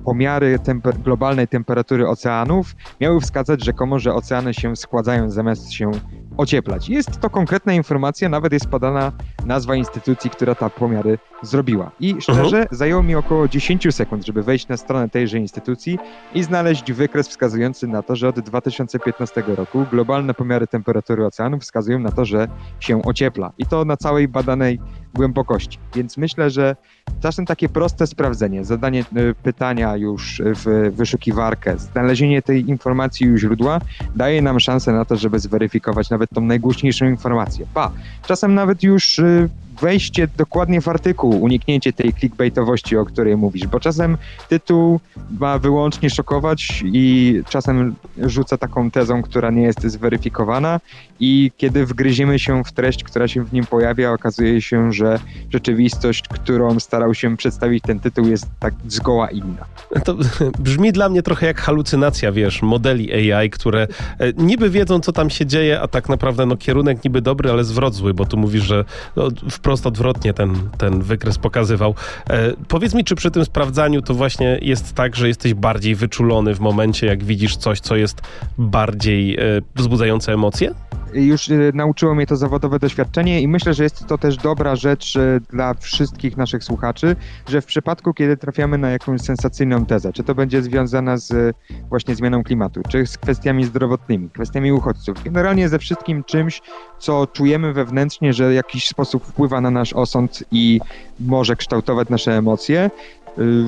pomiary 0.05 0.59
temper- 0.59 0.99
globalnej 0.99 1.49
temperatury 1.49 2.09
oceanów 2.09 2.77
miały 3.01 3.21
wskazać 3.21 3.65
rzekomo, 3.65 3.99
że 3.99 4.15
oceany 4.15 4.55
się 4.55 4.77
schładzają 4.77 5.31
zamiast 5.31 5.73
się 5.73 5.91
ocieplać. 6.39 6.89
Jest 6.89 7.21
to 7.21 7.31
konkretna 7.31 7.73
informacja, 7.73 8.29
nawet 8.29 8.53
jest 8.53 8.67
podana 8.67 9.13
nazwa 9.47 9.77
instytucji, 9.77 10.31
która 10.31 10.55
te 10.55 10.71
pomiary 10.71 11.19
zrobiła. 11.43 11.91
I 12.01 12.17
szczerze, 12.21 12.67
zajęło 12.71 13.03
mi 13.03 13.15
około 13.15 13.49
10 13.49 13.95
sekund, 13.95 14.27
żeby 14.27 14.43
wejść 14.43 14.69
na 14.69 14.77
stronę 14.77 15.09
tejże 15.09 15.39
instytucji 15.39 15.99
i 16.35 16.43
znaleźć 16.43 16.93
wykres 16.93 17.29
wskazujący 17.29 17.87
na 17.87 18.03
to, 18.03 18.17
że 18.17 18.29
od 18.29 18.41
2015 18.41 19.43
roku 19.47 19.87
globalne 19.91 20.35
pomiary 20.35 20.67
temperatury 20.67 21.27
oceanów 21.27 21.63
wskazują 21.63 21.99
na 21.99 22.13
to, 22.13 22.25
że 22.25 22.49
się 22.81 23.03
ociepla. 23.03 23.53
I 23.59 23.67
to 23.67 23.85
na 23.85 23.97
całej 23.97 24.29
badanej 24.29 24.81
głębokości. 25.15 25.79
Więc 25.95 26.17
myślę, 26.17 26.51
że 26.51 26.77
czasem 27.21 27.47
takie 27.47 27.69
proste 27.69 28.07
sprawdzenie, 28.07 28.65
zadanie 28.65 29.05
y, 29.17 29.35
pytania 29.43 29.97
już 29.97 30.43
w 30.45 30.91
wyszukiwarkę, 30.95 31.79
znalezienie 31.79 32.43
tej 32.43 32.69
informacji 32.71 33.33
u 33.33 33.37
źródła 33.37 33.81
daje 34.17 34.43
nam 34.43 34.61
szansę 34.61 34.93
na 34.93 35.05
to, 35.05 35.17
żeby 35.17 35.39
zweryfikować 35.39 36.11
nawet 36.11 36.28
tą 36.35 36.41
najgłośniejszą 36.41 37.07
informację. 37.07 37.67
Pa, 37.75 37.93
czasem 38.27 38.55
nawet 38.55 38.83
już 38.83 39.19
y, 39.19 39.49
wejście 39.81 40.29
dokładnie 40.37 40.81
w 40.81 40.89
artykuł, 40.89 41.43
uniknięcie 41.43 41.93
tej 41.93 42.13
clickbaitowości, 42.13 42.97
o 42.97 43.05
której 43.05 43.37
mówisz, 43.37 43.67
bo 43.67 43.81
czasem 43.81 44.19
tytuł 44.49 45.01
ma 45.41 45.59
wyłącznie 45.59 46.11
szokować 46.11 46.85
i 46.85 47.35
czasem 47.49 47.95
rzuca 48.19 48.59
taką 48.59 48.91
tezą, 48.91 49.23
która 49.23 49.51
nie 49.51 49.63
jest 49.63 49.83
zweryfikowana 49.87 50.81
i 51.21 51.53
kiedy 51.57 51.87
wgryziemy 51.87 52.39
się 52.39 52.65
w 52.65 52.73
treść, 52.73 53.05
która 53.05 53.29
się 53.29 53.45
w 53.45 53.53
nim 53.53 53.67
pojawia, 53.67 54.13
okazuje 54.13 54.63
się, 54.63 54.93
że 54.93 55.19
rzeczywistość, 55.53 56.29
którą 56.29 56.81
starał 56.81 57.15
się 57.15 57.37
przedstawić 57.37 57.85
ten 57.87 58.01
tytuł 58.01 58.27
jest 58.27 58.47
tak 58.59 58.75
zgoła 58.89 59.31
inna. 59.31 59.65
To 60.05 60.17
brzmi 60.59 60.93
dla 60.93 61.09
mnie 61.09 61.23
trochę 61.23 61.47
jak 61.47 61.61
halucynacja, 61.61 62.33
wiesz, 62.33 62.63
modeli 62.63 63.33
AI, 63.33 63.51
które 63.51 63.87
e, 64.19 64.33
niby 64.33 64.71
wiedzą, 64.71 65.01
co 65.01 65.13
tam 65.13 65.31
się 65.31 65.47
dzieje, 65.47 65.81
a 65.81 65.89
tak 65.89 66.09
naprawdę 66.09 66.47
no, 66.47 66.57
kierunek 66.57 67.05
niby 67.05 67.21
dobry, 67.21 67.51
ale 67.51 67.65
zwrot 67.65 67.95
zły, 67.95 68.15
bo 68.15 68.27
tu 68.27 68.37
mówisz, 68.37 68.65
że 68.65 68.85
no, 69.17 69.29
wprost 69.51 69.68
wprost 69.69 69.87
odwrotnie 69.87 70.35
ten, 70.35 70.55
ten 70.79 71.03
wykres 71.03 71.39
pokazywał. 71.39 71.95
E, 72.31 72.53
powiedz 72.69 72.95
mi, 72.95 73.05
czy 73.05 73.15
przy 73.15 73.31
tym 73.31 73.45
sprawdzaniu 73.45 74.03
to 74.03 74.15
właśnie 74.15 74.59
jest 74.63 74.95
tak, 74.95 75.17
że 75.17 75.29
jesteś 75.29 75.55
bardziej 75.55 75.95
wyczulony 75.95 76.55
w 76.55 76.61
momencie, 76.61 77.07
jak 77.07 77.25
widzisz 77.25 77.57
coś, 77.57 77.81
co 77.81 77.97
jest 77.97 78.21
bardziej 78.59 79.37
e, 79.37 79.41
wzbudzające 79.75 80.33
emocje? 80.33 80.75
Już 81.15 81.49
y, 81.49 81.73
nauczyło 81.75 82.15
mnie 82.15 82.27
to 82.27 82.37
zawodowe 82.37 82.79
doświadczenie 82.79 83.41
i 83.41 83.49
myślę, 83.49 83.75
że 83.75 83.83
jest 83.83 84.07
to 84.07 84.19
też 84.19 84.37
dobra 84.37 84.77
rzecz 84.77 85.17
y, 85.17 85.41
dla 85.51 85.75
wszystkich 85.75 86.37
naszych 86.37 86.65
słuchaczy, 86.65 87.17
że 87.49 87.61
w 87.61 87.67
przypadku, 87.67 88.15
kiedy 88.15 88.37
trafiamy 88.37 88.79
na 88.79 88.91
jakąś 88.91 89.21
sensacyjną 89.21 89.87
tezę, 89.87 90.13
czy 90.13 90.25
to 90.25 90.35
będzie 90.35 90.63
związana 90.63 91.17
z 91.17 91.31
y, 91.31 91.55
właśnie 91.89 92.15
zmianą 92.15 92.43
klimatu, 92.43 92.81
czy 92.89 93.07
z 93.07 93.19
kwestiami 93.19 93.65
zdrowotnymi, 93.65 94.31
kwestiami 94.31 94.73
uchodźców, 94.73 95.25
generalnie 95.25 95.69
ze 95.69 95.79
wszystkim 95.79 96.25
czymś, 96.25 96.63
co 96.99 97.27
czujemy 97.27 97.73
wewnętrznie, 97.73 98.33
że 98.33 98.51
w 98.51 98.55
jakiś 98.55 98.89
sposób 98.89 99.25
wpływa 99.25 99.58
na 99.61 99.71
nasz 99.71 99.93
osąd 99.93 100.45
i 100.53 100.81
może 101.21 101.57
kształtować 101.57 102.09
nasze 102.09 102.37
emocje, 102.37 102.91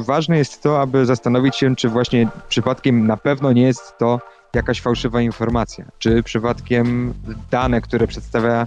ważne 0.05 0.39
jest 0.39 0.63
to, 0.63 0.81
aby 0.81 1.07
zastanowić 1.07 1.57
się, 1.57 1.77
czy 1.77 1.89
właśnie 1.89 2.29
przypadkiem 2.49 3.07
na 3.07 3.17
pewno 3.17 3.53
nie 3.53 3.63
jest 3.63 3.99
to 3.99 4.21
jakaś 4.55 4.81
fałszywa 4.81 5.23
informacja, 5.23 5.85
czy 5.99 6.23
przypadkiem 6.23 7.15
dane, 7.51 7.81
które 7.81 8.07
przedstawia 8.07 8.67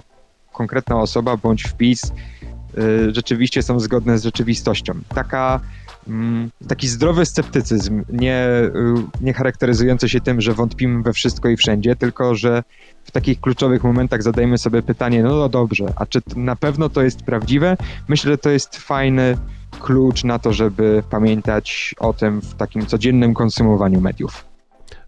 konkretna 0.52 1.00
osoba 1.00 1.36
bądź 1.36 1.62
wpis 1.62 2.04
y, 2.04 2.10
rzeczywiście 3.12 3.62
są 3.62 3.80
zgodne 3.80 4.18
z 4.18 4.24
rzeczywistością. 4.24 4.94
Taka, 5.14 5.60
mm, 6.08 6.50
taki 6.68 6.88
zdrowy 6.88 7.26
sceptycyzm, 7.26 8.02
nie, 8.12 8.48
y, 8.64 8.70
nie 9.20 9.32
charakteryzujący 9.32 10.08
się 10.08 10.20
tym, 10.20 10.40
że 10.40 10.54
wątpimy 10.54 11.02
we 11.02 11.12
wszystko 11.12 11.48
i 11.48 11.56
wszędzie, 11.56 11.96
tylko 11.96 12.34
że 12.34 12.62
w 13.04 13.10
takich 13.10 13.40
kluczowych 13.40 13.84
momentach 13.84 14.22
zadajemy 14.22 14.58
sobie 14.58 14.82
pytanie, 14.82 15.22
no, 15.22 15.36
no 15.36 15.48
dobrze, 15.48 15.92
a 15.96 16.06
czy 16.06 16.20
na 16.36 16.56
pewno 16.56 16.88
to 16.88 17.02
jest 17.02 17.22
prawdziwe? 17.22 17.76
Myślę, 18.08 18.30
że 18.30 18.38
to 18.38 18.50
jest 18.50 18.76
fajny 18.76 19.36
klucz 19.80 20.24
na 20.24 20.38
to, 20.38 20.52
żeby 20.52 21.02
pamiętać 21.10 21.94
o 21.98 22.12
tym 22.12 22.40
w 22.40 22.54
takim 22.54 22.86
codziennym 22.86 23.34
konsumowaniu 23.34 24.00
mediów. 24.00 24.53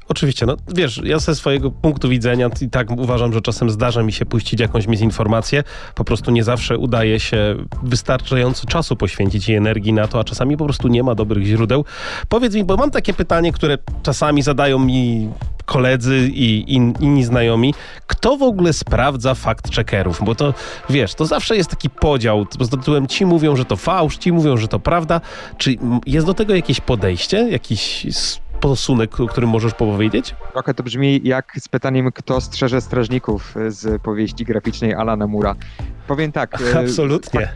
Oczywiście, 0.09 0.47
no 0.47 0.57
wiesz, 0.75 1.01
ja 1.05 1.19
ze 1.19 1.35
swojego 1.35 1.71
punktu 1.71 2.09
widzenia 2.09 2.51
i 2.61 2.71
tak 2.71 2.91
uważam, 2.91 3.33
że 3.33 3.41
czasem 3.41 3.71
zdarza 3.71 4.03
mi 4.03 4.13
się 4.13 4.27
puścić 4.27 4.61
jakąś 4.61 4.87
mizinformację, 4.87 5.65
po 5.95 6.05
prostu 6.05 6.31
nie 6.31 6.45
zawsze 6.45 6.79
udaje 6.79 7.21
się 7.21 7.57
wystarczająco 7.83 8.67
czasu 8.67 8.97
poświęcić 8.97 9.49
i 9.49 9.55
energii 9.55 9.93
na 9.93 10.09
to, 10.09 10.21
a 10.21 10.25
czasami 10.25 10.57
po 10.57 10.65
prostu 10.65 10.89
nie 10.89 11.03
ma 11.03 11.15
dobrych 11.15 11.45
źródeł. 11.45 11.85
Powiedz 12.29 12.55
mi, 12.55 12.65
bo 12.65 12.77
mam 12.77 12.91
takie 12.91 13.15
pytanie, 13.15 13.53
które 13.53 13.79
czasami 14.03 14.43
zadają 14.43 14.79
mi 14.79 15.29
koledzy 15.65 16.31
i 16.33 16.75
in, 16.75 16.95
inni 17.01 17.25
znajomi, 17.25 17.75
kto 18.07 18.37
w 18.37 18.43
ogóle 18.43 18.73
sprawdza 18.73 19.35
fakt 19.35 19.75
checkerów? 19.75 20.21
Bo 20.25 20.35
to, 20.35 20.55
wiesz, 20.91 21.15
to 21.15 21.27
zawsze 21.27 21.57
jest 21.57 21.71
taki 21.71 21.91
podział. 21.91 22.47
Z 22.61 22.71
tytułem 22.71 23.07
ci 23.07 23.27
mówią, 23.27 23.57
że 23.57 23.65
to 23.65 23.77
fałsz, 23.77 24.17
ci 24.17 24.33
mówią, 24.33 24.57
że 24.57 24.69
to 24.69 24.79
prawda. 24.79 25.21
Czy 25.59 25.77
jest 26.07 26.27
do 26.27 26.35
tego 26.35 26.55
jakieś 26.55 26.81
podejście, 26.81 27.49
jakiś 27.51 28.07
posunek, 28.61 29.21
o 29.21 29.27
którym 29.27 29.51
możesz 29.51 29.75
powiedzieć? 29.75 30.35
Trochę 30.53 30.75
to 30.75 30.83
brzmi 30.83 31.21
jak 31.25 31.53
z 31.61 31.69
pytaniem, 31.69 32.13
kto 32.13 32.41
strzeże 32.41 32.81
strażników 32.81 33.55
z 33.69 34.03
powieści 34.03 34.45
graficznej 34.45 34.95
Alana 34.95 35.27
Mura. 35.27 35.55
Powiem 36.07 36.33
tak. 36.33 36.57
E, 36.75 36.79
Absolutnie. 36.79 37.49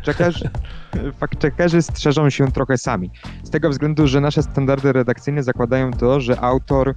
Fact-checkerzy 1.21 1.83
strzeżą 1.83 2.31
się 2.31 2.53
trochę 2.53 2.79
sami. 2.79 3.11
Z 3.43 3.51
tego 3.51 3.71
względu, 3.71 4.07
że 4.07 4.21
nasze 4.21 4.43
standardy 4.43 4.93
redakcyjne 4.93 5.43
zakładają 5.43 5.93
to, 5.93 6.21
że 6.21 6.41
autor 6.41 6.95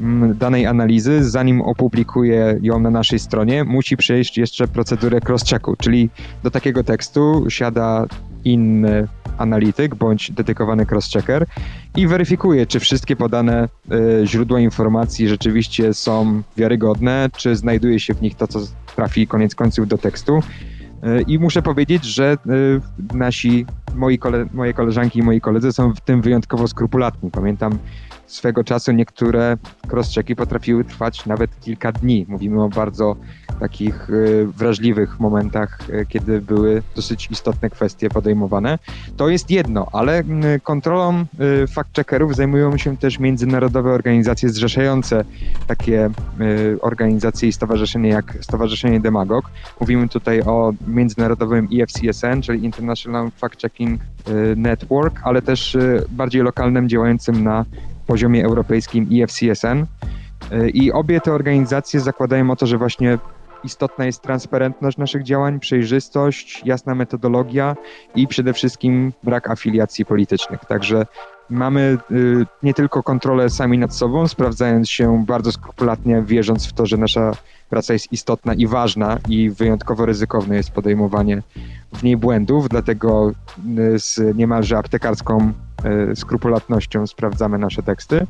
mm, 0.00 0.38
danej 0.38 0.66
analizy, 0.66 1.24
zanim 1.24 1.62
opublikuje 1.62 2.58
ją 2.62 2.80
na 2.80 2.90
naszej 2.90 3.18
stronie, 3.18 3.64
musi 3.64 3.96
przejść 3.96 4.38
jeszcze 4.38 4.68
procedurę 4.68 5.18
cross-checku, 5.18 5.74
czyli 5.78 6.10
do 6.42 6.50
takiego 6.50 6.84
tekstu 6.84 7.44
siada 7.48 8.06
inny 8.46 9.08
analityk 9.38 9.94
bądź 9.94 10.30
dedykowany 10.30 10.84
cross-checker 10.84 11.44
i 11.96 12.06
weryfikuje, 12.06 12.66
czy 12.66 12.80
wszystkie 12.80 13.16
podane 13.16 13.68
y, 13.92 14.26
źródła 14.26 14.60
informacji 14.60 15.28
rzeczywiście 15.28 15.94
są 15.94 16.42
wiarygodne, 16.56 17.30
czy 17.36 17.56
znajduje 17.56 18.00
się 18.00 18.14
w 18.14 18.22
nich 18.22 18.34
to, 18.34 18.46
co 18.46 18.58
trafi 18.96 19.26
koniec 19.26 19.54
końców 19.54 19.88
do 19.88 19.98
tekstu. 19.98 20.38
Y, 20.38 21.22
I 21.26 21.38
muszę 21.38 21.62
powiedzieć, 21.62 22.04
że 22.04 22.36
y, 22.46 23.16
nasi, 23.16 23.66
moi 23.94 24.18
kole, 24.18 24.46
moje 24.52 24.74
koleżanki 24.74 25.18
i 25.18 25.22
moi 25.22 25.40
koledzy 25.40 25.72
są 25.72 25.94
w 25.94 26.00
tym 26.00 26.22
wyjątkowo 26.22 26.68
skrupulatni. 26.68 27.30
Pamiętam 27.30 27.78
swego 28.26 28.64
czasu 28.64 28.92
niektóre 28.92 29.56
crosschecki 29.88 30.36
potrafiły 30.36 30.84
trwać 30.84 31.26
nawet 31.26 31.60
kilka 31.60 31.92
dni. 31.92 32.26
Mówimy 32.28 32.62
o 32.62 32.68
bardzo 32.68 33.16
takich 33.60 34.10
y, 34.10 34.46
wrażliwych 34.46 35.20
momentach, 35.20 35.78
y, 35.90 36.06
kiedy 36.08 36.40
były 36.40 36.82
dosyć 36.96 37.28
istotne 37.30 37.70
kwestie 37.70 38.08
podejmowane. 38.08 38.78
To 39.16 39.28
jest 39.28 39.50
jedno, 39.50 39.86
ale 39.92 40.20
y, 40.20 40.60
kontrolą 40.62 41.24
fact-checkerów 41.68 42.34
zajmują 42.34 42.78
się 42.78 42.96
też 42.96 43.18
międzynarodowe 43.18 43.92
organizacje 43.92 44.48
zrzeszające 44.48 45.24
takie 45.66 46.10
organizacje 46.80 47.48
i 47.48 47.52
stowarzyszenia 47.52 48.14
jak 48.14 48.38
Stowarzyszenie 48.40 49.00
Demagog. 49.00 49.50
Mówimy 49.80 50.08
tutaj 50.08 50.42
o 50.42 50.72
międzynarodowym 50.86 51.70
IFCSN, 51.70 52.40
czyli 52.42 52.64
International 52.64 53.30
Fact-Checking 53.40 53.98
Network, 54.56 55.20
ale 55.24 55.42
też 55.42 55.76
bardziej 56.10 56.42
lokalnym 56.42 56.88
działającym 56.88 57.44
na 57.44 57.64
poziomie 58.06 58.44
europejskim 58.44 59.06
IFCSN. 59.10 59.86
I 60.74 60.92
obie 60.92 61.20
te 61.20 61.32
organizacje 61.32 62.00
zakładają 62.00 62.50
o 62.50 62.56
to, 62.56 62.66
że 62.66 62.78
właśnie 62.78 63.18
istotna 63.66 64.06
jest 64.06 64.22
transparentność 64.22 64.98
naszych 64.98 65.22
działań, 65.22 65.60
przejrzystość, 65.60 66.62
jasna 66.64 66.94
metodologia 66.94 67.76
i 68.14 68.26
przede 68.26 68.52
wszystkim 68.52 69.12
brak 69.22 69.50
afiliacji 69.50 70.04
politycznych. 70.04 70.60
Także 70.64 71.06
mamy 71.50 71.98
y, 72.10 72.46
nie 72.62 72.74
tylko 72.74 73.02
kontrolę 73.02 73.50
sami 73.50 73.78
nad 73.78 73.94
sobą, 73.94 74.28
sprawdzając 74.28 74.90
się 74.90 75.24
bardzo 75.26 75.52
skrupulatnie, 75.52 76.22
wierząc 76.22 76.66
w 76.66 76.72
to, 76.72 76.86
że 76.86 76.96
nasza 76.96 77.32
praca 77.70 77.92
jest 77.92 78.12
istotna 78.12 78.54
i 78.54 78.66
ważna 78.66 79.18
i 79.28 79.50
wyjątkowo 79.50 80.06
ryzykowne 80.06 80.56
jest 80.56 80.70
podejmowanie 80.70 81.42
w 81.92 82.02
niej 82.02 82.16
błędów, 82.16 82.68
dlatego 82.68 83.32
y, 83.78 83.98
z 83.98 84.36
niemalże 84.36 84.78
aptekarską 84.78 85.52
y, 86.12 86.16
skrupulatnością 86.16 87.06
sprawdzamy 87.06 87.58
nasze 87.58 87.82
teksty, 87.82 88.26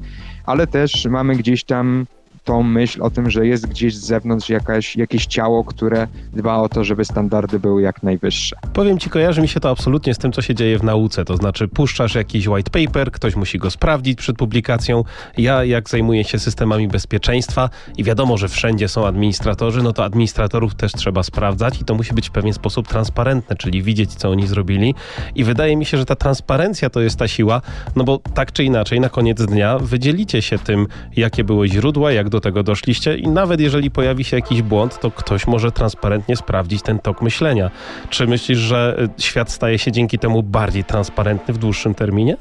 ale 0.47 0.67
też 0.67 1.07
mamy 1.07 1.37
gdzieś 1.37 1.65
tam 1.65 2.07
tą 2.47 2.63
myśl 2.63 3.03
o 3.03 3.11
tym, 3.11 3.31
że 3.31 3.47
jest 3.47 3.67
gdzieś 3.67 3.97
z 3.97 4.07
zewnątrz 4.07 4.49
jakaś, 4.49 4.97
jakieś 4.97 5.27
ciało, 5.27 5.65
które 5.65 6.07
dba 6.33 6.57
o 6.57 6.69
to, 6.69 6.85
żeby 6.85 7.05
standardy 7.05 7.59
były 7.59 7.83
jak 7.83 8.03
najwyższe. 8.03 8.57
Powiem 8.73 8.99
ci, 8.99 9.11
kojarzy 9.11 9.43
mi 9.43 9.49
się 9.49 9.61
to 9.61 9.71
absolutnie 9.71 10.15
z 10.15 10.19
tym, 10.19 10.33
co 10.33 10.43
się 10.43 10.55
dzieje 10.55 10.79
w 10.79 10.83
nauce. 10.83 11.25
To 11.25 11.37
znaczy, 11.37 11.69
puszczasz 11.69 12.15
jakiś 12.15 12.49
white 12.49 12.71
paper, 12.71 13.13
ktoś 13.13 13.37
musi 13.37 13.59
go 13.59 13.71
sprawdzić 13.71 14.19
przed 14.19 14.37
publikacją. 14.37 15.05
Ja, 15.39 15.65
jak 15.65 15.89
zajmuję 15.89 16.25
się 16.25 16.39
systemami 16.39 16.89
bezpieczeństwa 16.89 17.71
i 17.97 18.05
wiadomo, 18.05 18.39
że 18.39 18.49
wszędzie 18.49 18.89
są 18.89 19.07
administratorzy, 19.07 19.83
no 19.83 19.93
to 19.93 20.05
administratorów 20.05 20.75
też 20.75 20.93
trzeba 20.93 21.23
sprawdzać 21.23 21.81
i 21.81 21.85
to 21.85 21.95
musi 21.95 22.15
być 22.15 22.29
w 22.29 22.33
pewien 22.33 22.53
sposób 22.53 22.89
transparentne, 22.89 23.57
czyli 23.57 23.83
widzieć, 23.83 24.15
co 24.15 24.31
oni 24.31 24.47
zrobili. 24.47 24.95
I 25.35 25.45
wydaje 25.45 25.77
mi 25.77 25.85
się, 25.85 25.99
że 25.99 26.05
ta 26.05 26.17
transparencja 26.17 26.91
to 26.91 27.01
jest 27.01 27.19
ta 27.19 27.29
siła, 27.29 27.61
no 27.97 28.05
bo 28.05 28.19
tak 28.35 28.53
czy 28.53 28.65
inaczej, 28.65 29.01
na 29.01 29.09
koniec 29.09 29.43
dnia 29.43 29.79
wydzielicie 29.79 30.43
się 30.43 30.59
tym, 30.59 30.87
jakie 31.17 31.45
były 31.45 31.69
źródła, 31.69 32.13
jak 32.13 32.29
do 32.29 32.36
do 32.37 32.41
tego 32.41 32.63
doszliście 32.63 33.17
i 33.17 33.29
nawet 33.29 33.61
jeżeli 33.61 33.91
pojawi 33.91 34.25
się 34.25 34.37
jakiś 34.37 34.63
błąd, 34.63 35.01
to 35.01 35.11
ktoś 35.11 35.47
może 35.47 35.73
transparentnie 35.73 36.37
sprawdzić 36.37 36.83
ten 36.83 36.99
tok 36.99 37.23
myślenia. 37.23 37.71
Czy 38.11 38.27
myślisz, 38.27 38.59
że 38.59 39.09
świat 39.19 39.51
staje 39.51 39.79
się 39.79 39.93
dzięki 39.93 40.19
temu 40.19 40.43
bardziej 40.43 40.85
transparentny 40.85 41.55
w 41.55 41.59
dłuższym 41.59 41.95
terminie? 41.95 42.37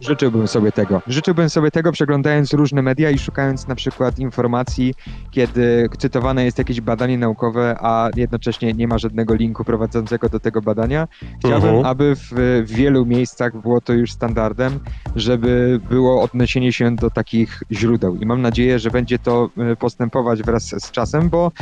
Życzyłbym 0.00 0.48
sobie 0.48 0.72
tego. 0.72 1.02
Życzyłbym 1.06 1.50
sobie 1.50 1.70
tego, 1.70 1.92
przeglądając 1.92 2.52
różne 2.52 2.82
media 2.82 3.10
i 3.10 3.18
szukając 3.18 3.68
na 3.68 3.74
przykład 3.74 4.18
informacji, 4.18 4.94
kiedy 5.30 5.88
cytowane 5.98 6.44
jest 6.44 6.58
jakieś 6.58 6.80
badanie 6.80 7.18
naukowe, 7.18 7.76
a 7.80 8.10
jednocześnie 8.16 8.72
nie 8.72 8.88
ma 8.88 8.98
żadnego 8.98 9.34
linku 9.34 9.64
prowadzącego 9.64 10.28
do 10.28 10.40
tego 10.40 10.62
badania. 10.62 11.08
Chciałbym, 11.38 11.74
uh-huh. 11.74 11.86
aby 11.86 12.16
w, 12.16 12.32
w 12.66 12.70
wielu 12.70 13.06
miejscach 13.06 13.60
było 13.60 13.80
to 13.80 13.92
już 13.92 14.12
standardem, 14.12 14.80
żeby 15.16 15.80
było 15.90 16.22
odniesienie 16.22 16.72
się 16.72 16.96
do 16.96 17.10
takich 17.10 17.62
źródeł. 17.72 18.16
I 18.16 18.26
mam 18.26 18.42
nadzieję, 18.42 18.78
że 18.78 18.90
będzie 18.90 19.18
to 19.18 19.50
e, 19.56 19.76
postępować 19.76 20.42
wraz 20.42 20.64
z 20.64 20.90
czasem, 20.90 21.28
bo 21.28 21.52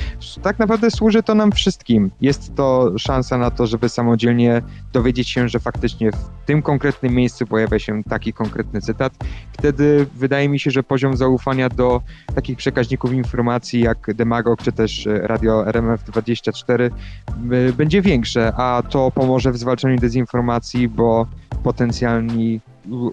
tak 0.43 0.59
naprawdę 0.59 0.91
służy 0.91 1.23
to 1.23 1.35
nam 1.35 1.53
wszystkim. 1.53 2.11
Jest 2.21 2.55
to 2.55 2.93
szansa 2.99 3.39
na 3.39 3.51
to, 3.51 3.67
żeby 3.67 3.89
samodzielnie 3.89 4.63
dowiedzieć 4.93 5.29
się, 5.29 5.49
że 5.49 5.61
faktycznie 5.61 6.13
w 6.13 6.47
tym 6.47 6.63
konkretnym 6.63 7.15
miejscu 7.15 7.47
pojawia 7.47 7.79
się 7.79 8.03
taki 8.05 8.26
taki 8.27 8.33
konkretny 8.33 8.81
cytat. 8.81 9.13
Wtedy 9.53 10.07
wydaje 10.15 10.49
mi 10.49 10.61
się, 10.61 10.71
że 10.71 10.83
poziom 10.83 11.17
zaufania 11.17 11.69
do 11.69 12.03
takich 12.35 12.59
przekaźników 12.59 13.13
informacji 13.13 13.81
jak 13.81 14.15
Demagog 14.15 14.63
czy 14.63 14.73
też 14.73 15.07
e, 15.07 15.19
Radio 15.19 15.65
RMF24 15.65 16.83
e, 16.83 17.73
będzie 17.73 18.03
większe, 18.03 18.53
a 18.57 18.83
to 18.91 19.11
pomoże 19.11 19.53
w 19.53 19.57
zwalczaniu 19.57 19.97
dezinformacji, 19.99 20.89
bo 20.89 21.27
potencjalni 21.63 22.61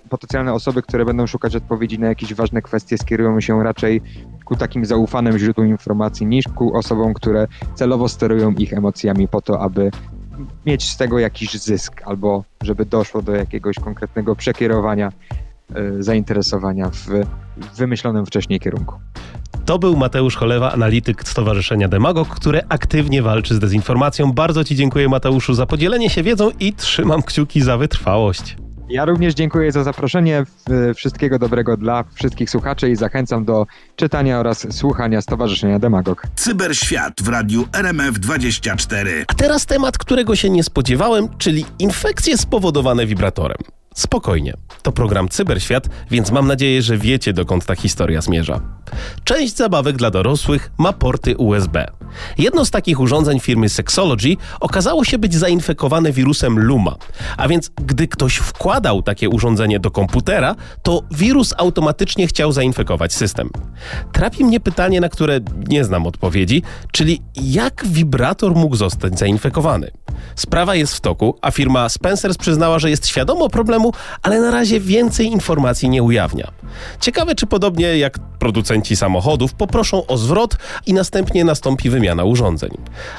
potencjalne 0.09 0.53
osoby, 0.53 0.81
które 0.81 1.05
będą 1.05 1.27
szukać 1.27 1.55
odpowiedzi 1.55 1.99
na 1.99 2.07
jakieś 2.07 2.33
ważne 2.33 2.61
kwestie, 2.61 2.97
skierują 2.97 3.41
się 3.41 3.63
raczej 3.63 4.01
ku 4.45 4.55
takim 4.55 4.85
zaufanym 4.85 5.37
źródłom 5.37 5.67
informacji 5.67 6.25
niż 6.25 6.45
ku 6.55 6.77
osobom, 6.77 7.13
które 7.13 7.47
celowo 7.75 8.09
sterują 8.09 8.51
ich 8.51 8.73
emocjami 8.73 9.27
po 9.27 9.41
to, 9.41 9.61
aby 9.61 9.91
mieć 10.65 10.91
z 10.91 10.97
tego 10.97 11.19
jakiś 11.19 11.53
zysk, 11.53 12.01
albo 12.05 12.43
żeby 12.63 12.85
doszło 12.85 13.21
do 13.21 13.35
jakiegoś 13.35 13.75
konkretnego 13.75 14.35
przekierowania 14.35 15.11
y, 15.77 16.03
zainteresowania 16.03 16.89
w 16.89 17.07
wymyślonym 17.77 18.25
wcześniej 18.25 18.59
kierunku. 18.59 18.95
To 19.65 19.79
był 19.79 19.97
Mateusz 19.97 20.35
Cholewa, 20.35 20.71
analityk 20.71 21.27
Stowarzyszenia 21.27 21.87
Demagog, 21.87 22.27
które 22.27 22.61
aktywnie 22.69 23.21
walczy 23.21 23.55
z 23.55 23.59
dezinformacją. 23.59 24.31
Bardzo 24.31 24.63
Ci 24.63 24.75
dziękuję, 24.75 25.09
Mateuszu, 25.09 25.53
za 25.53 25.65
podzielenie 25.65 26.09
się 26.09 26.23
wiedzą 26.23 26.51
i 26.59 26.73
trzymam 26.73 27.23
kciuki 27.23 27.61
za 27.61 27.77
wytrwałość. 27.77 28.62
Ja 28.89 29.05
również 29.05 29.33
dziękuję 29.33 29.71
za 29.71 29.83
zaproszenie. 29.83 30.45
Wszystkiego 30.95 31.39
dobrego 31.39 31.77
dla 31.77 32.03
wszystkich 32.13 32.49
słuchaczy 32.49 32.89
i 32.89 32.95
zachęcam 32.95 33.45
do 33.45 33.65
czytania 33.95 34.39
oraz 34.39 34.67
słuchania 34.77 35.21
Stowarzyszenia 35.21 35.79
Demagog. 35.79 36.23
Cyberświat 36.35 37.13
w 37.21 37.27
radiu 37.27 37.63
RMF24. 37.63 39.07
A 39.27 39.33
teraz 39.33 39.65
temat, 39.65 39.97
którego 39.97 40.35
się 40.35 40.49
nie 40.49 40.63
spodziewałem, 40.63 41.27
czyli 41.37 41.65
infekcje 41.79 42.37
spowodowane 42.37 43.05
wibratorem. 43.05 43.57
Spokojnie, 43.93 44.53
to 44.81 44.91
program 44.91 45.29
Cyberświat, 45.29 45.89
więc 46.11 46.31
mam 46.31 46.47
nadzieję, 46.47 46.81
że 46.81 46.97
wiecie 46.97 47.33
dokąd 47.33 47.65
ta 47.65 47.75
historia 47.75 48.21
zmierza. 48.21 48.61
Część 49.23 49.55
zabawek 49.55 49.97
dla 49.97 50.11
dorosłych 50.11 50.71
ma 50.77 50.93
porty 50.93 51.37
USB. 51.37 51.85
Jedno 52.37 52.65
z 52.65 52.71
takich 52.71 52.99
urządzeń 52.99 53.39
firmy 53.39 53.69
Sexology 53.69 54.37
okazało 54.59 55.03
się 55.03 55.17
być 55.17 55.35
zainfekowane 55.35 56.11
wirusem 56.11 56.59
Luma. 56.59 56.95
A 57.37 57.47
więc 57.47 57.71
gdy 57.75 58.07
ktoś 58.07 58.35
wkładał 58.35 59.01
takie 59.01 59.29
urządzenie 59.29 59.79
do 59.79 59.91
komputera, 59.91 60.55
to 60.83 61.03
wirus 61.11 61.53
automatycznie 61.57 62.27
chciał 62.27 62.51
zainfekować 62.51 63.13
system. 63.13 63.49
Trapi 64.11 64.45
mnie 64.45 64.59
pytanie, 64.59 65.01
na 65.01 65.09
które 65.09 65.39
nie 65.67 65.83
znam 65.83 66.07
odpowiedzi, 66.07 66.63
czyli 66.91 67.21
jak 67.35 67.85
wibrator 67.85 68.55
mógł 68.55 68.75
zostać 68.75 69.19
zainfekowany? 69.19 69.91
Sprawa 70.35 70.75
jest 70.75 70.95
w 70.95 71.01
toku, 71.01 71.37
a 71.41 71.51
firma 71.51 71.89
Spencers 71.89 72.37
przyznała, 72.37 72.79
że 72.79 72.89
jest 72.89 73.07
świadoma 73.07 73.49
problemu, 73.49 73.93
ale 74.21 74.41
na 74.41 74.51
razie 74.51 74.79
więcej 74.79 75.27
informacji 75.27 75.89
nie 75.89 76.03
ujawnia. 76.03 76.51
Ciekawe, 76.99 77.35
czy 77.35 77.47
podobnie 77.47 77.97
jak 77.97 78.19
producenci 78.19 78.95
samochodów 78.95 79.53
poproszą 79.53 80.07
o 80.07 80.17
zwrot 80.17 80.57
i 80.85 80.93
następnie 80.93 81.45
nastąpi 81.45 81.89
wymiana 81.89 82.23
urządzeń. 82.23 82.71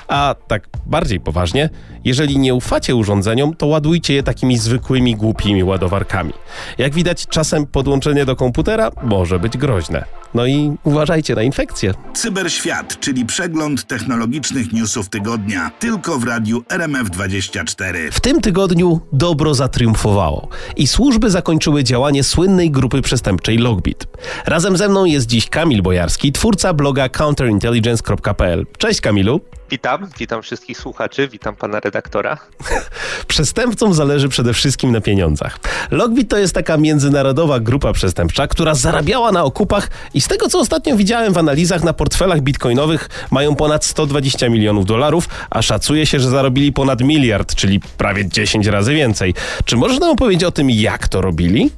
A 0.08 0.34
tak 0.48 0.68
bardziej 0.86 1.20
poważnie, 1.20 1.70
jeżeli 2.04 2.38
nie 2.38 2.54
ufacie 2.54 2.94
urządzeniom, 2.94 3.54
to 3.56 3.66
ładujcie 3.66 4.14
je 4.14 4.22
takimi 4.22 4.58
zwykłymi, 4.58 5.16
głupimi 5.16 5.64
ładowarkami. 5.64 6.32
Jak 6.78 6.94
widać, 6.94 7.26
czasem 7.26 7.66
podłączenie 7.66 8.24
do 8.24 8.36
komputera 8.36 8.90
może 9.02 9.38
być 9.38 9.56
groźne. 9.56 10.23
No 10.34 10.46
i 10.46 10.72
uważajcie 10.84 11.34
na 11.34 11.42
infekcje. 11.42 11.94
Cyberświat, 12.14 13.00
czyli 13.00 13.24
przegląd 13.26 13.86
technologicznych 13.86 14.72
newsów 14.72 15.08
tygodnia, 15.08 15.70
tylko 15.78 16.18
w 16.18 16.24
radiu 16.24 16.60
RMF24. 16.60 18.10
W 18.12 18.20
tym 18.20 18.40
tygodniu 18.40 19.00
dobro 19.12 19.54
zatriumfowało 19.54 20.48
i 20.76 20.86
służby 20.86 21.30
zakończyły 21.30 21.84
działanie 21.84 22.24
słynnej 22.24 22.70
grupy 22.70 23.02
przestępczej 23.02 23.58
Logbit. 23.58 24.06
Razem 24.46 24.76
ze 24.76 24.88
mną 24.88 25.04
jest 25.04 25.26
dziś 25.26 25.48
Kamil 25.48 25.82
Bojarski, 25.82 26.32
twórca 26.32 26.74
bloga 26.74 27.08
counterintelligence.pl. 27.08 28.66
Cześć 28.78 29.00
Kamilu. 29.00 29.40
Witam, 29.70 30.08
witam 30.18 30.42
wszystkich 30.42 30.78
słuchaczy, 30.78 31.28
witam 31.28 31.56
pana 31.56 31.80
redaktora. 31.80 32.38
Przestępcom 33.26 33.94
zależy 33.94 34.28
przede 34.28 34.54
wszystkim 34.54 34.92
na 34.92 35.00
pieniądzach. 35.00 35.58
Logbit 35.90 36.30
to 36.30 36.38
jest 36.38 36.54
taka 36.54 36.76
międzynarodowa 36.76 37.60
grupa 37.60 37.92
przestępcza, 37.92 38.46
która 38.46 38.74
zarabiała 38.74 39.32
na 39.32 39.44
okupach 39.44 39.90
i 40.14 40.20
z 40.20 40.28
tego 40.28 40.48
co 40.48 40.58
ostatnio 40.58 40.96
widziałem 40.96 41.32
w 41.32 41.38
analizach 41.38 41.84
na 41.84 41.92
portfelach 41.92 42.40
bitcoinowych 42.40 43.08
mają 43.30 43.56
ponad 43.56 43.84
120 43.84 44.48
milionów 44.48 44.86
dolarów, 44.86 45.28
a 45.50 45.62
szacuje 45.62 46.06
się, 46.06 46.20
że 46.20 46.30
zarobili 46.30 46.72
ponad 46.72 47.00
miliard, 47.00 47.54
czyli 47.54 47.80
prawie 47.80 48.28
10 48.28 48.66
razy 48.66 48.94
więcej. 48.94 49.34
Czy 49.64 49.76
możesz 49.76 50.00
nam 50.00 50.10
opowiedzieć 50.10 50.44
o 50.44 50.52
tym, 50.52 50.70
jak 50.70 51.08
to 51.08 51.20
robili? 51.20 51.70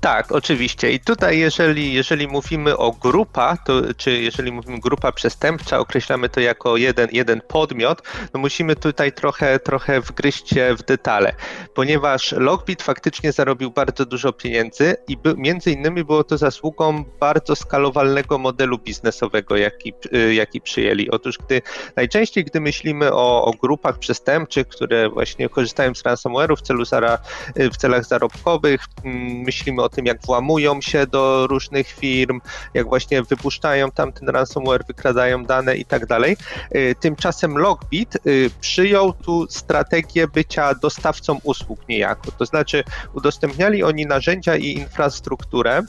Tak, 0.00 0.32
oczywiście. 0.32 0.92
I 0.92 1.00
tutaj, 1.00 1.38
jeżeli, 1.38 1.92
jeżeli 1.92 2.28
mówimy 2.28 2.76
o 2.76 2.92
grupa, 2.92 3.56
to, 3.56 3.94
czy 3.96 4.10
jeżeli 4.10 4.52
mówimy 4.52 4.80
grupa 4.80 5.12
przestępcza, 5.12 5.78
określamy 5.78 6.28
to 6.28 6.40
jako 6.40 6.76
jeden, 6.76 7.08
jeden 7.12 7.40
podmiot, 7.48 8.02
no 8.34 8.40
musimy 8.40 8.76
tutaj 8.76 9.12
trochę, 9.12 9.58
trochę 9.58 10.00
wgryźć 10.00 10.48
się 10.48 10.74
w 10.78 10.82
detale, 10.82 11.32
ponieważ 11.74 12.32
Logbit 12.32 12.82
faktycznie 12.82 13.32
zarobił 13.32 13.70
bardzo 13.70 14.06
dużo 14.06 14.32
pieniędzy 14.32 14.96
i 15.08 15.16
by, 15.16 15.34
między 15.36 15.70
innymi 15.70 16.04
było 16.04 16.24
to 16.24 16.38
zasługą 16.38 17.04
bardzo 17.20 17.56
skalowalnego 17.56 18.38
modelu 18.38 18.78
biznesowego, 18.78 19.56
jaki, 19.56 19.92
jaki 20.32 20.60
przyjęli. 20.60 21.10
Otóż 21.10 21.38
gdy 21.38 21.62
najczęściej, 21.96 22.44
gdy 22.44 22.60
myślimy 22.60 23.12
o, 23.12 23.44
o 23.44 23.52
grupach 23.52 23.98
przestępczych, 23.98 24.68
które 24.68 25.08
właśnie 25.08 25.48
korzystają 25.48 25.94
z 25.94 26.02
ransomware'u 26.02 26.56
w, 26.56 26.62
celu 26.62 26.84
zara, 26.84 27.18
w 27.56 27.76
celach 27.76 28.04
zarobkowych, 28.04 28.80
mm, 29.04 29.44
myślimy 29.50 29.82
o 29.82 29.88
tym, 29.88 30.06
jak 30.06 30.26
włamują 30.26 30.80
się 30.80 31.06
do 31.06 31.46
różnych 31.46 31.88
firm, 31.88 32.40
jak 32.74 32.88
właśnie 32.88 33.22
wypuszczają 33.22 33.90
tam 33.90 34.12
ten 34.12 34.28
ransomware, 34.28 34.86
wykradają 34.86 35.44
dane 35.44 35.76
i 35.76 35.84
tak 35.84 36.06
dalej. 36.06 36.36
Y, 36.74 36.94
tymczasem 37.00 37.58
Logbit 37.58 38.16
y, 38.26 38.50
przyjął 38.60 39.12
tu 39.12 39.46
strategię 39.48 40.28
bycia 40.28 40.74
dostawcą 40.74 41.38
usług 41.42 41.88
niejako. 41.88 42.32
To 42.38 42.46
znaczy 42.46 42.84
udostępniali 43.14 43.82
oni 43.82 44.06
narzędzia 44.06 44.56
i 44.56 44.66
infrastrukturę, 44.66 45.82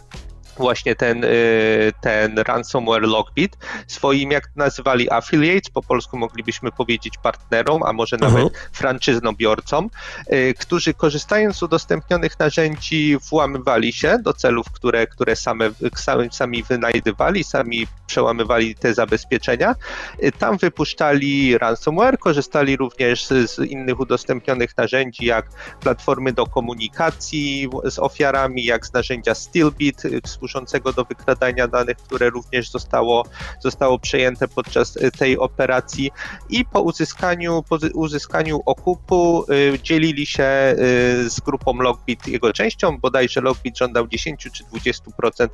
właśnie 0.58 0.96
ten, 0.96 1.24
y, 1.24 1.92
ten 2.02 2.38
ransomware 2.38 3.02
Logbit 3.02 3.58
swoim, 3.88 4.32
jak 4.32 4.50
nazywali 4.56 5.12
affiliates, 5.12 5.70
po 5.70 5.82
polsku 5.82 6.18
moglibyśmy 6.18 6.72
powiedzieć 6.72 7.14
partnerom, 7.24 7.84
a 7.84 7.94
może 7.94 8.18
nawet 8.18 8.46
uh-huh. 8.46 8.70
franczyznobiorcom, 8.74 9.90
y, 10.34 10.54
którzy 10.60 10.94
korzystając 10.94 11.56
z 11.56 11.64
udostępnionych 11.64 12.40
narzędzi 12.40 13.18
włamywali 13.30 13.94
się 13.94 14.20
do 14.20 14.34
celów, 14.34 14.72
które, 14.72 15.08
które 15.08 15.36
same, 15.36 15.72
sami, 15.96 16.30
sami 16.32 16.64
wynajdywali, 16.64 17.44
sami 17.44 17.88
przełamywali 18.08 18.76
te 18.76 18.94
zabezpieczenia. 18.94 19.76
Y, 20.24 20.32
tam 20.32 20.58
wypuszczali 20.58 21.58
ransomware, 21.58 22.18
korzystali 22.20 22.78
również 22.78 23.26
z, 23.26 23.52
z 23.52 23.60
innych 23.60 24.00
udostępnionych 24.00 24.78
narzędzi, 24.78 25.26
jak 25.26 25.46
platformy 25.80 26.34
do 26.34 26.46
komunikacji 26.46 27.70
z 27.84 28.00
ofiarami, 28.00 28.64
jak 28.64 28.86
z 28.86 28.94
narzędzia 28.94 29.36
Steelbit, 29.36 30.04
służącego 30.42 30.94
do 30.94 31.06
wykradania 31.06 31.68
danych, 31.68 31.98
które 31.98 32.30
również 32.30 32.72
zostało, 32.72 33.26
zostało 33.60 34.00
przejęte 34.00 34.48
podczas 34.48 34.98
y, 34.98 35.12
tej 35.12 35.38
operacji 35.38 36.12
i 36.50 36.66
po 36.66 36.82
uzyskaniu, 36.82 37.64
po 37.70 37.78
uzyskaniu 37.94 38.62
okupu 38.66 39.46
y, 39.52 39.80
dzielili 39.84 40.26
się 40.26 40.44
y, 40.44 41.30
z 41.30 41.40
grupą 41.40 41.74
Logbit 41.74 42.28
jego 42.28 42.54
częścią, 42.54 42.98
bodajże 42.98 43.42
Logbit 43.42 43.78
żądał 43.78 44.08
10 44.08 44.48
czy 44.54 44.64
20% 44.64 45.50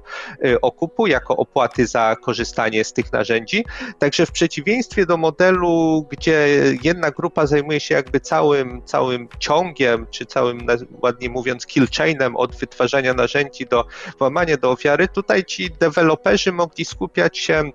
okupu 0.62 1.08
jako 1.08 1.38
opłaty 1.38 1.88
za 1.88 2.16
korzystanie 2.24 2.84
z 2.84 2.94
tych 2.94 3.12
narzędzi. 3.12 3.66
Także 4.00 4.26
w 4.26 4.32
przeciwieństwie 4.32 5.06
do 5.06 5.18
modelu, 5.18 6.06
gdzie 6.10 6.48
jedna 6.84 7.12
grupa 7.12 7.48
zajmuje 7.48 7.80
się 7.80 7.96
jakby 7.96 8.20
całym, 8.20 8.82
całym 8.86 9.28
ciągiem, 9.40 10.08
czy 10.12 10.26
całym, 10.26 10.68
ładnie 11.02 11.30
mówiąc, 11.30 11.66
kill 11.66 11.88
chainem 11.98 12.36
od 12.36 12.56
wytwarzania 12.56 13.14
narzędzi 13.14 13.66
do 13.66 13.86
włamania 14.20 14.58
do 14.58 14.72
ofiary, 14.78 15.08
tutaj 15.08 15.46
ci 15.46 15.70
deweloperzy 15.72 16.52
mogli 16.52 16.86
skupiać 16.86 17.38
się 17.38 17.72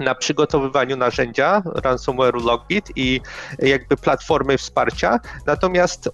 na 0.00 0.14
przygotowywaniu 0.14 0.96
narzędzia 0.96 1.62
ransomware'u 1.64 2.44
Logbit 2.44 2.92
i 2.96 3.20
jakby 3.58 3.96
platformy 3.96 4.58
wsparcia, 4.58 5.20
natomiast 5.46 6.06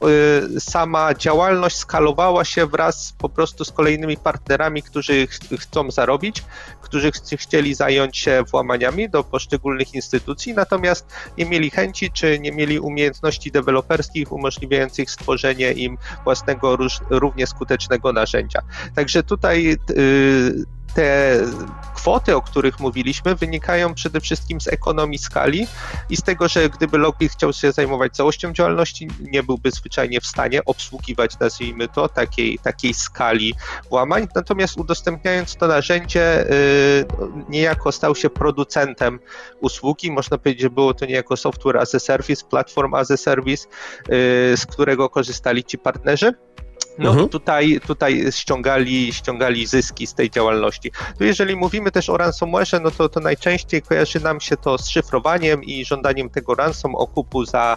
y, 0.57 0.61
sama 0.61 1.15
działalność 1.15 1.77
skalowała 1.77 2.45
się 2.45 2.67
wraz 2.67 3.15
po 3.19 3.29
prostu 3.29 3.65
z 3.65 3.73
kolejnymi 3.73 4.17
partnerami, 4.17 4.83
którzy 4.83 5.27
ch 5.27 5.39
chcą 5.61 5.91
zarobić, 5.91 6.45
którzy 6.81 7.13
ch 7.13 7.17
chcieli 7.37 7.75
zająć 7.75 8.19
się 8.19 8.43
włamaniami 8.51 9.11
do 9.11 9.25
poszczególnych 9.25 9.95
instytucji, 9.95 10.55
natomiast 10.55 11.07
nie 11.39 11.47
mieli 11.47 11.71
chęci 11.71 12.11
czy 12.11 12.39
nie 12.39 12.53
mieli 12.53 12.81
umiejętności 12.81 13.51
deweloperskich 13.51 14.33
umożliwiających 14.33 15.11
stworzenie 15.11 15.73
im 15.73 15.99
własnego 16.25 16.77
równie 17.11 17.47
skutecznego 17.47 18.13
narzędzia. 18.13 18.61
Także 18.95 19.23
tutaj 19.23 19.77
y, 19.91 20.65
te 20.95 21.39
kwoty, 21.95 22.37
o 22.37 22.43
których 22.43 22.81
mówiliśmy, 22.81 23.35
wynikają 23.35 23.95
przede 23.95 24.21
wszystkim 24.21 24.61
z 24.61 24.69
ekonomii 24.69 25.19
skali 25.19 25.67
i 26.11 26.17
z 26.17 26.23
tego, 26.23 26.49
że 26.49 26.69
gdyby 26.69 26.99
Lockheed 26.99 27.33
chciał 27.33 27.53
się 27.53 27.73
zajmować 27.73 28.17
całością 28.17 28.53
działalności, 28.53 29.09
nie 29.21 29.43
byłby 29.43 29.71
zwyczajnie 29.71 30.21
w 30.21 30.27
stanie 30.27 30.65
obsługiwać, 30.65 31.39
nazwijmy 31.39 31.89
to, 31.89 32.09
takiej, 32.09 32.59
takiej 32.59 32.95
skali 32.95 33.55
włamań. 33.91 34.29
Natomiast 34.35 34.77
udostępniając 34.77 35.57
to 35.57 35.67
narzędzie, 35.67 36.47
yy, 36.51 37.45
niejako 37.49 37.93
stał 37.93 38.15
się 38.15 38.31
producentem 38.31 39.21
usługi. 39.61 40.11
Można 40.11 40.39
powiedzieć, 40.39 40.63
że 40.63 40.71
było 40.71 40.95
to 40.95 41.07
niejako 41.07 41.37
software 41.37 41.77
as 41.77 41.95
a 41.95 41.99
service, 41.99 42.45
platform 42.51 42.95
as 42.95 43.11
a 43.11 43.17
service, 43.17 43.69
yy, 44.09 44.57
z 44.57 44.67
którego 44.67 45.09
korzystali 45.09 45.65
ci 45.65 45.79
partnerzy. 45.79 46.33
No 46.99 47.11
mhm. 47.11 47.29
tutaj, 47.29 47.81
tutaj 47.87 48.25
ściągali, 48.31 49.13
ściągali 49.13 49.67
zyski 49.67 50.07
z 50.07 50.15
tej 50.15 50.31
działalności. 50.31 50.93
Tu 51.19 51.25
jeżeli 51.25 51.57
mówimy 51.57 51.91
też 51.91 52.11
o 52.11 52.17
ransomware, 52.17 52.83
no 52.83 52.91
to, 52.91 53.09
to 53.09 53.21
najczęściej 53.21 53.83
kojarzy 53.83 54.21
nam 54.21 54.41
się 54.41 54.57
to 54.57 54.79
z 54.79 54.89
szyfrowaniem 54.89 55.65
i 55.65 55.85
żądaniem 55.85 56.31
tego 56.31 56.55
ransom 56.55 56.95
okupu 56.95 57.45
za, 57.45 57.77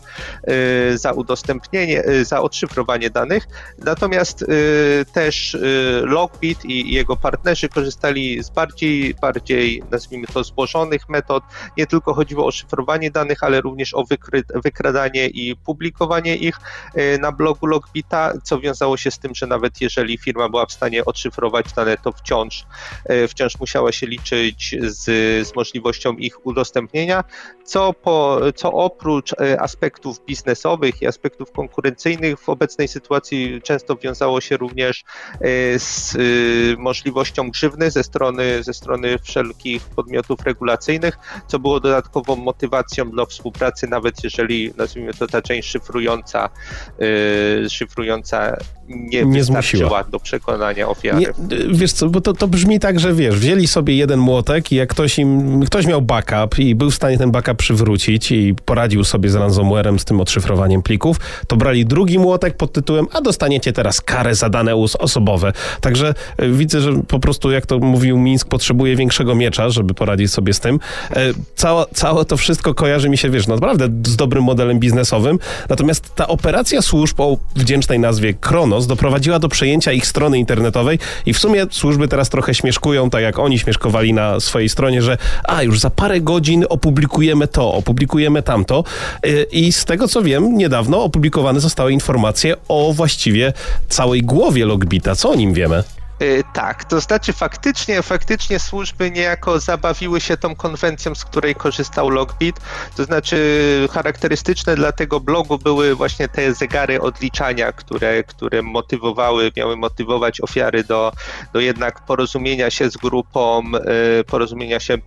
y, 0.94 0.98
za 0.98 1.12
udostępnienie, 1.12 2.06
y, 2.08 2.26
za 2.26 2.42
odszyfrowanie 2.42 3.10
danych. 3.10 3.48
Natomiast 3.78 4.42
y, 4.42 5.06
też 5.14 5.58
Lockbit 6.02 6.66
i 6.66 6.94
jego 6.94 7.18
partnerzy 7.18 7.70
korzystali 7.70 8.44
z 8.44 8.50
bardziej, 8.50 9.16
bardziej 9.22 9.84
nazwijmy 9.92 10.28
to 10.28 10.44
złożonych 10.44 11.10
metod. 11.10 11.44
Nie 11.78 11.88
tylko 11.88 12.14
chodziło 12.14 12.46
o 12.46 12.52
szyfrowanie 12.52 13.12
danych, 13.12 13.44
ale 13.44 13.62
również 13.62 13.94
o 13.94 14.04
wykradanie 14.64 15.28
i 15.28 15.56
publikowanie 15.56 16.36
ich 16.36 16.60
na 17.20 17.32
blogu 17.32 17.66
Lockbita, 17.66 18.34
co 18.44 18.60
wiązało 18.60 18.98
się 18.98 19.05
z 19.12 19.20
tym, 19.20 19.36
że 19.36 19.48
nawet 19.48 19.82
jeżeli 19.82 20.18
firma 20.18 20.50
była 20.50 20.66
w 20.66 20.72
stanie 20.72 21.06
odszyfrować 21.06 21.74
dane, 21.74 21.98
to 21.98 22.12
wciąż, 22.12 22.66
e, 23.06 23.28
wciąż 23.28 23.60
musiała 23.60 23.92
się 23.92 24.08
liczyć 24.08 24.76
z, 24.82 25.04
z 25.48 25.56
możliwością 25.56 26.14
ich 26.14 26.46
udostępnienia, 26.46 27.24
co, 27.66 27.94
po, 27.94 28.40
co 28.56 28.72
oprócz 28.72 29.34
e, 29.34 29.62
aspektów 29.62 30.26
biznesowych 30.26 31.02
i 31.02 31.08
aspektów 31.08 31.52
konkurencyjnych 31.52 32.40
w 32.40 32.50
obecnej 32.50 32.88
sytuacji 32.88 33.62
często 33.64 33.96
wiązało 33.96 34.42
się 34.42 34.58
również 34.58 35.04
e, 35.34 35.80
z 35.80 36.18
możliwością 36.78 37.50
grzywny 37.50 37.92
ze 37.92 38.04
strony, 38.04 38.64
ze 38.64 38.74
strony 38.74 39.20
wszelkich 39.20 39.84
podmiotów 39.84 40.40
regulacyjnych, 40.46 41.18
co 41.48 41.60
było 41.60 41.80
dodatkową 41.80 42.36
motywacją 42.36 43.12
do 43.12 43.26
współpracy, 43.26 43.88
nawet 43.88 44.24
jeżeli 44.24 44.74
nazwijmy 44.78 45.14
to 45.14 45.28
ta 45.28 45.42
część 45.42 45.70
szyfrująca, 45.70 46.50
szyfrująca 47.70 48.58
nie, 48.88 49.26
nie 49.26 49.44
zmusiła 49.44 50.04
do 50.04 50.20
przekonania 50.20 50.88
ofiary. 50.88 51.20
Nie, 51.20 51.28
wiesz 51.70 51.94
co, 51.94 52.10
bo 52.10 52.22
to, 52.22 52.34
to 52.34 52.48
brzmi 52.48 52.80
tak, 52.80 53.00
że 53.00 53.14
wiesz, 53.14 53.36
wzięli 53.36 53.68
sobie 53.68 53.96
jeden 53.96 54.20
młotek 54.20 54.72
i 54.72 54.76
jak 54.76 54.90
ktoś 54.90 55.20
im, 55.20 55.62
ktoś 55.66 55.86
miał 55.86 56.02
backup 56.02 56.60
i 56.60 56.76
był 56.76 56.92
w 56.92 56.96
stanie 56.96 57.18
ten 57.18 57.32
backup 57.32 57.55
przywrócić 57.56 58.32
i 58.32 58.56
poradził 58.66 59.04
sobie 59.04 59.30
z 59.30 59.36
ransomwarem, 59.36 60.00
z 60.00 60.06
tym 60.06 60.22
odszyfrowaniem 60.22 60.82
plików, 60.82 61.18
to 61.48 61.56
brali 61.56 61.86
drugi 61.86 62.20
młotek 62.20 62.58
pod 62.58 62.72
tytułem, 62.72 63.08
a 63.14 63.22
dostaniecie 63.22 63.74
teraz 63.74 64.02
karę 64.02 64.36
za 64.36 64.50
dane 64.50 64.76
osobowe. 64.76 65.54
Także 65.82 66.14
e, 66.38 66.50
widzę, 66.50 66.82
że 66.82 66.94
po 67.08 67.20
prostu, 67.20 67.52
jak 67.52 67.66
to 67.66 67.80
mówił 67.80 68.18
Mińsk, 68.18 68.48
potrzebuje 68.48 68.96
większego 68.96 69.36
miecza, 69.36 69.70
żeby 69.70 69.94
poradzić 69.94 70.32
sobie 70.32 70.54
z 70.54 70.60
tym. 70.60 70.80
E, 71.12 71.34
cała, 71.56 71.86
całe 71.94 72.26
to 72.26 72.38
wszystko 72.38 72.74
kojarzy 72.74 73.10
mi 73.10 73.18
się, 73.18 73.30
wiesz, 73.30 73.48
naprawdę 73.48 73.88
z 74.06 74.16
dobrym 74.16 74.44
modelem 74.44 74.80
biznesowym, 74.80 75.40
natomiast 75.70 76.16
ta 76.16 76.28
operacja 76.28 76.82
służb 76.82 77.20
o 77.20 77.38
wdzięcznej 77.56 78.00
nazwie 78.00 78.34
Kronos 78.34 78.88
doprowadziła 78.88 79.40
do 79.40 79.50
przejęcia 79.50 79.92
ich 79.92 80.08
strony 80.08 80.40
internetowej 80.40 81.00
i 81.26 81.34
w 81.34 81.40
sumie 81.40 81.66
służby 81.72 82.08
teraz 82.08 82.30
trochę 82.30 82.54
śmieszkują, 82.54 83.10
tak 83.10 83.22
jak 83.22 83.40
oni 83.40 83.60
śmieszkowali 83.60 84.14
na 84.14 84.40
swojej 84.40 84.70
stronie, 84.70 85.02
że 85.02 85.18
a 85.44 85.64
już 85.64 85.80
za 85.80 85.90
parę 85.90 86.22
godzin 86.22 86.66
opublikujemy 86.70 87.45
to, 87.48 87.74
opublikujemy 87.74 88.44
tamto 88.44 88.84
y, 89.26 89.48
i 89.52 89.72
z 89.72 89.86
tego 89.86 90.08
co 90.08 90.22
wiem, 90.22 90.58
niedawno 90.58 91.04
opublikowane 91.04 91.60
zostały 91.60 91.92
informacje 91.92 92.56
o 92.68 92.94
właściwie 92.94 93.54
całej 93.90 94.24
głowie 94.24 94.66
Logbita. 94.66 95.16
Co 95.16 95.30
o 95.30 95.36
nim 95.36 95.54
wiemy? 95.54 95.84
Y, 96.22 96.44
tak, 96.54 96.86
to 96.86 97.00
znaczy 97.00 97.34
faktycznie, 97.34 98.02
faktycznie 98.02 98.60
służby 98.60 99.12
niejako 99.12 99.60
zabawiły 99.60 100.22
się 100.22 100.38
tą 100.38 100.56
konwencją, 100.56 101.16
z 101.16 101.26
której 101.26 101.56
korzystał 101.56 102.10
Logbit. 102.10 102.56
To 102.98 103.04
znaczy 103.04 103.38
charakterystyczne 103.92 104.76
dla 104.76 104.92
tego 104.92 105.20
blogu 105.20 105.58
były 105.58 105.96
właśnie 105.96 106.28
te 106.28 106.54
zegary 106.54 107.02
odliczania, 107.02 107.72
które, 107.72 108.24
które 108.24 108.62
motywowały, 108.62 109.52
miały 109.58 109.78
motywować 109.78 110.42
ofiary 110.42 110.84
do, 110.84 111.12
do 111.54 111.60
jednak 111.60 112.06
porozumienia 112.06 112.70
się 112.70 112.90
z 112.90 112.98
grupą, 112.98 113.64
y, 114.20 114.24
porozumienia 114.24 114.80
się 114.80 114.98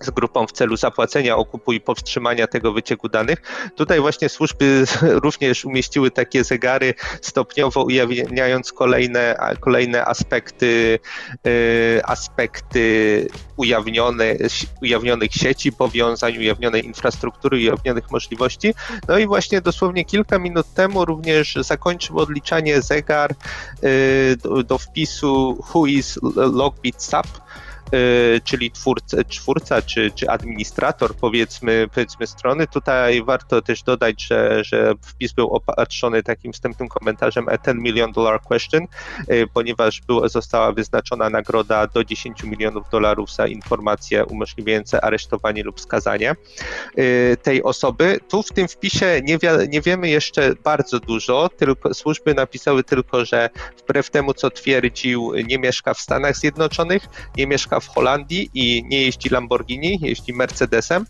z 0.00 0.10
grupą 0.10 0.46
w 0.46 0.52
celu 0.52 0.76
zapłacenia 0.76 1.36
okupu 1.36 1.72
i 1.72 1.80
powstrzymania 1.80 2.46
tego 2.46 2.72
wycieku 2.72 3.08
danych. 3.08 3.42
Tutaj 3.76 4.00
właśnie 4.00 4.28
służby 4.28 4.84
również 5.24 5.64
umieściły 5.64 6.10
takie 6.10 6.44
zegary, 6.44 6.94
stopniowo 7.22 7.82
ujawniając 7.82 8.72
kolejne, 8.72 9.36
kolejne 9.60 10.04
aspekty, 10.04 10.98
y, 11.46 12.00
aspekty 12.04 13.26
ujawnione, 13.56 14.36
ujawnionych 14.82 15.32
sieci 15.32 15.72
powiązań, 15.72 16.38
ujawnionej 16.38 16.86
infrastruktury, 16.86 17.56
ujawnionych 17.56 18.10
możliwości. 18.10 18.74
No 19.08 19.18
i 19.18 19.26
właśnie 19.26 19.60
dosłownie 19.60 20.04
kilka 20.04 20.38
minut 20.38 20.74
temu 20.74 21.04
również 21.04 21.58
zakończył 21.60 22.18
odliczanie 22.18 22.82
zegar 22.82 23.34
y, 23.84 24.36
do, 24.42 24.62
do 24.62 24.78
wpisu 24.78 25.64
who 25.74 25.86
is 25.86 26.18
logbit 26.36 26.98
Y, 26.98 27.67
czyli 28.44 28.70
twórca, 28.70 29.16
twórca 29.24 29.82
czy, 29.82 30.10
czy 30.10 30.30
administrator 30.30 31.14
powiedzmy, 31.14 31.88
powiedzmy 31.94 32.26
strony. 32.26 32.66
Tutaj 32.66 33.22
warto 33.22 33.62
też 33.62 33.82
dodać, 33.82 34.26
że, 34.26 34.64
że 34.64 34.94
wpis 35.02 35.32
był 35.32 35.48
opatrzony 35.48 36.22
takim 36.22 36.52
wstępnym 36.52 36.88
komentarzem 36.88 37.48
a 37.48 37.58
10 37.58 37.82
million 37.82 38.12
dollar 38.12 38.40
question, 38.42 38.86
y, 39.30 39.46
ponieważ 39.54 40.00
był, 40.00 40.28
została 40.28 40.72
wyznaczona 40.72 41.30
nagroda 41.30 41.86
do 41.86 42.04
10 42.04 42.42
milionów 42.42 42.88
dolarów 42.90 43.32
za 43.32 43.46
informacje 43.46 44.24
umożliwiające 44.24 45.00
aresztowanie 45.00 45.62
lub 45.62 45.80
skazanie 45.80 46.34
y, 46.98 47.36
tej 47.42 47.62
osoby. 47.62 48.20
Tu 48.28 48.42
w 48.42 48.52
tym 48.52 48.68
wpisie 48.68 49.20
nie, 49.22 49.38
wie, 49.38 49.52
nie 49.68 49.80
wiemy 49.80 50.08
jeszcze 50.08 50.54
bardzo 50.64 51.00
dużo, 51.00 51.48
tylko 51.56 51.94
służby 51.94 52.34
napisały 52.34 52.84
tylko, 52.84 53.24
że 53.24 53.50
wbrew 53.78 54.10
temu, 54.10 54.34
co 54.34 54.50
twierdził, 54.50 55.32
nie 55.48 55.58
mieszka 55.58 55.94
w 55.94 56.00
Stanach 56.00 56.36
Zjednoczonych, 56.36 57.02
nie 57.36 57.46
mieszka 57.46 57.77
w 57.80 57.88
Holandii 57.88 58.50
i 58.54 58.84
nie 58.86 59.02
jeździ 59.02 59.28
Lamborghini, 59.28 59.98
jeździ 60.02 60.32
Mercedesem. 60.32 61.06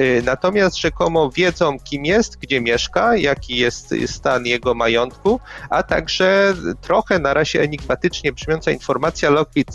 Y, 0.00 0.22
natomiast 0.24 0.78
rzekomo 0.78 1.30
wiedzą, 1.30 1.78
kim 1.78 2.04
jest, 2.04 2.36
gdzie 2.36 2.60
mieszka, 2.60 3.16
jaki 3.16 3.56
jest 3.56 3.94
stan 4.06 4.46
jego 4.46 4.74
majątku, 4.74 5.40
a 5.70 5.82
także 5.82 6.54
trochę 6.80 7.18
na 7.18 7.34
razie 7.34 7.62
enigmatycznie 7.62 8.32
brzmiąca 8.32 8.70
informacja 8.70 9.30
Lockheed 9.30 9.68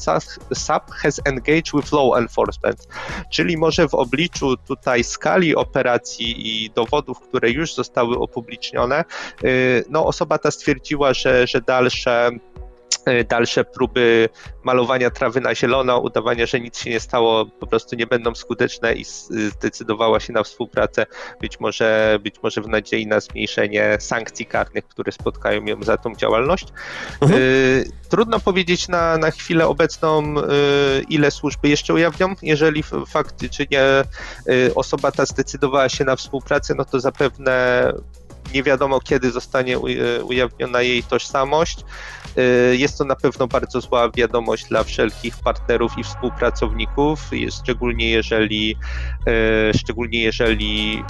SAP 0.53 0.91
has 0.91 1.21
engaged 1.25 1.71
with 1.73 1.91
law 1.91 2.17
enforcement, 2.17 2.87
czyli 3.31 3.57
może 3.57 3.89
w 3.89 3.93
obliczu 3.93 4.57
tutaj 4.57 5.03
skali 5.03 5.55
operacji 5.55 6.63
i 6.65 6.69
dowodów, 6.69 7.19
które 7.19 7.51
już 7.51 7.73
zostały 7.73 8.17
upublicznione, 8.17 9.05
y, 9.43 9.83
no 9.89 10.05
osoba 10.05 10.37
ta 10.37 10.51
stwierdziła, 10.51 11.13
że, 11.13 11.47
że 11.47 11.61
dalsze 11.61 12.31
dalsze 13.29 13.63
próby 13.63 14.29
malowania 14.63 15.09
trawy 15.09 15.41
na 15.41 15.55
zielono, 15.55 15.99
udawania, 15.99 16.45
że 16.45 16.59
nic 16.59 16.77
się 16.77 16.89
nie 16.89 16.99
stało, 16.99 17.45
po 17.45 17.67
prostu 17.67 17.95
nie 17.95 18.07
będą 18.07 18.35
skuteczne 18.35 18.93
i 18.93 19.05
zdecydowała 19.53 20.19
się 20.19 20.33
na 20.33 20.43
współpracę, 20.43 21.05
być 21.41 21.59
może, 21.59 22.19
być 22.23 22.35
może 22.43 22.61
w 22.61 22.67
nadziei 22.67 23.07
na 23.07 23.19
zmniejszenie 23.19 23.97
sankcji 23.99 24.45
karnych, 24.45 24.87
które 24.87 25.11
spotkają 25.11 25.65
ją 25.65 25.83
za 25.83 25.97
tą 25.97 26.15
działalność. 26.15 26.67
Mhm. 27.21 27.41
E, 27.41 28.09
trudno 28.09 28.39
powiedzieć 28.39 28.87
na, 28.87 29.17
na 29.17 29.31
chwilę 29.31 29.67
obecną, 29.67 30.23
e, 30.39 30.43
ile 31.09 31.31
służby 31.31 31.69
jeszcze 31.69 31.93
ujawnią. 31.93 32.35
Jeżeli 32.41 32.83
faktycznie 33.07 33.83
osoba 34.75 35.11
ta 35.11 35.25
zdecydowała 35.25 35.89
się 35.89 36.05
na 36.05 36.15
współpracę, 36.15 36.75
no 36.75 36.85
to 36.85 36.99
zapewne 36.99 37.93
nie 38.53 38.63
wiadomo 38.63 38.99
kiedy 38.99 39.31
zostanie 39.31 39.79
ujawniona 40.23 40.81
jej 40.81 41.03
tożsamość. 41.03 41.85
Y, 42.37 42.77
jest 42.77 42.97
to 42.97 43.05
na 43.05 43.15
pewno 43.15 43.47
bardzo 43.47 43.81
zła 43.81 44.09
wiadomość 44.11 44.65
dla 44.65 44.83
wszelkich 44.83 45.37
partnerów 45.37 45.97
i 45.97 46.03
współpracowników, 46.03 47.31
szczególnie 47.61 48.09
jeżeli, 48.09 48.75
y, 49.71 49.77
szczególnie 49.77 50.21
jeżeli 50.21 51.03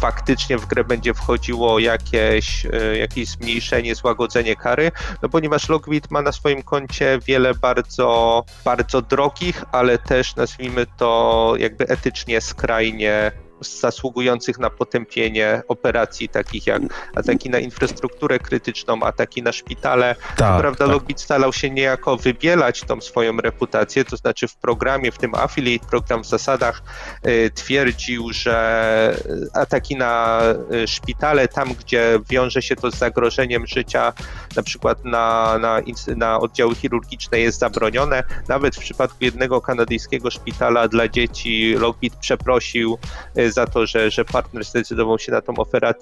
faktycznie 0.00 0.58
w 0.58 0.66
grę 0.66 0.84
będzie 0.84 1.14
wchodziło 1.14 1.78
jakieś, 1.78 2.64
y, 2.64 2.98
jakieś 2.98 3.28
zmniejszenie, 3.28 3.94
złagodzenie 3.94 4.56
kary, 4.56 4.92
no 5.22 5.28
ponieważ 5.28 5.68
Lockbit 5.68 6.10
ma 6.10 6.22
na 6.22 6.32
swoim 6.32 6.62
koncie 6.62 7.18
wiele 7.26 7.54
bardzo, 7.54 8.44
bardzo 8.64 9.02
drogich, 9.02 9.64
ale 9.72 9.98
też 9.98 10.36
nazwijmy 10.36 10.86
to 10.96 11.54
jakby 11.58 11.88
etycznie 11.88 12.40
skrajnie 12.40 13.32
zasługujących 13.60 14.58
na 14.58 14.70
potępienie 14.70 15.62
operacji 15.68 16.28
takich 16.28 16.66
jak 16.66 16.82
ataki 17.14 17.50
na 17.50 17.58
infrastrukturę 17.58 18.38
krytyczną, 18.38 19.02
ataki 19.02 19.42
na 19.42 19.52
szpitale. 19.52 20.16
Tak, 20.36 20.60
prawda, 20.60 20.84
tak. 20.84 20.88
Logbit 20.88 21.20
starał 21.20 21.52
się 21.52 21.70
niejako 21.70 22.16
wybielać 22.16 22.80
tą 22.80 23.00
swoją 23.00 23.36
reputację, 23.36 24.04
to 24.04 24.16
znaczy 24.16 24.48
w 24.48 24.56
programie, 24.56 25.12
w 25.12 25.18
tym 25.18 25.34
affiliate 25.34 25.86
program 25.86 26.22
w 26.22 26.26
zasadach 26.26 26.82
y, 27.26 27.50
twierdził, 27.54 28.32
że 28.32 29.16
ataki 29.54 29.96
na 29.96 30.40
y, 30.72 30.88
szpitale, 30.88 31.48
tam 31.48 31.74
gdzie 31.74 32.18
wiąże 32.30 32.62
się 32.62 32.76
to 32.76 32.90
z 32.90 32.94
zagrożeniem 32.94 33.66
życia, 33.66 34.12
na 34.56 34.62
przykład 34.62 35.04
na, 35.04 35.58
na, 35.58 35.80
na 36.16 36.40
oddziały 36.40 36.74
chirurgiczne 36.74 37.40
jest 37.40 37.58
zabronione. 37.58 38.22
Nawet 38.48 38.76
w 38.76 38.78
przypadku 38.78 39.16
jednego 39.20 39.60
kanadyjskiego 39.60 40.30
szpitala 40.30 40.88
dla 40.88 41.08
dzieci 41.08 41.74
Logbit 41.78 42.16
przeprosił 42.16 42.98
y, 43.38 43.49
za 43.50 43.66
to, 43.66 43.86
że, 43.86 44.10
że 44.10 44.24
partner 44.24 44.64
zdecydował 44.64 45.18
się 45.18 45.32
na 45.32 45.40
tą 45.40 45.54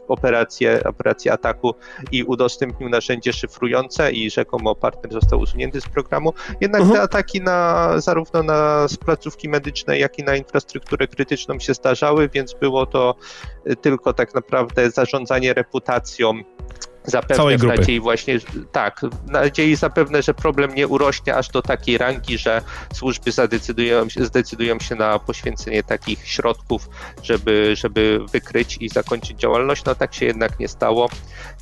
operację, 0.09 0.81
operację 0.85 1.33
ataku 1.33 1.75
i 2.13 2.25
udostępnił 2.25 2.89
narzędzie 2.89 3.33
szyfrujące 3.33 4.13
i 4.13 4.31
rzekomo 4.31 4.75
partner 4.75 5.13
został 5.13 5.41
usunięty 5.41 5.81
z 5.81 5.89
programu. 5.89 6.33
Jednak 6.61 6.81
mhm. 6.81 6.99
te 6.99 7.03
ataki 7.03 7.41
na, 7.41 7.93
zarówno 8.01 8.43
na 8.43 8.87
placówki 9.05 9.49
medyczne, 9.49 9.99
jak 9.99 10.19
i 10.19 10.25
na 10.25 10.37
infrastrukturę 10.37 11.07
krytyczną 11.07 11.59
się 11.59 11.75
zdarzały, 11.75 12.29
więc 12.29 12.55
było 12.55 12.87
to 12.87 13.15
tylko 13.81 14.13
tak 14.13 14.35
naprawdę 14.35 14.91
zarządzanie 14.91 15.55
reputacją 15.55 16.43
zapewne 17.11 17.37
Całej 17.37 17.59
grupy. 17.59 17.77
nadziei 17.77 18.01
właśnie, 18.01 18.39
tak, 18.73 19.01
nadziei 19.27 19.77
zapewne, 19.77 20.23
że 20.23 20.35
problem 20.35 20.75
nie 20.75 20.89
urośnie 20.89 21.37
aż 21.37 21.49
do 21.49 21.63
takiej 21.63 21.99
rangi, 21.99 22.39
że 22.39 22.63
służby 22.95 23.33
zadecydują, 23.33 24.07
zdecydują 24.21 24.79
się 24.79 24.95
na 24.95 25.19
poświęcenie 25.19 25.83
takich 25.83 26.29
środków, 26.29 26.89
żeby, 27.23 27.75
żeby 27.77 28.21
wykryć 28.33 28.77
i 28.81 28.89
zakończyć 28.89 29.41
działalność. 29.41 29.85
No 29.85 29.95
tak 29.95 30.15
się 30.15 30.27
jednak 30.27 30.61
nie 30.61 30.69
stało 30.69 31.09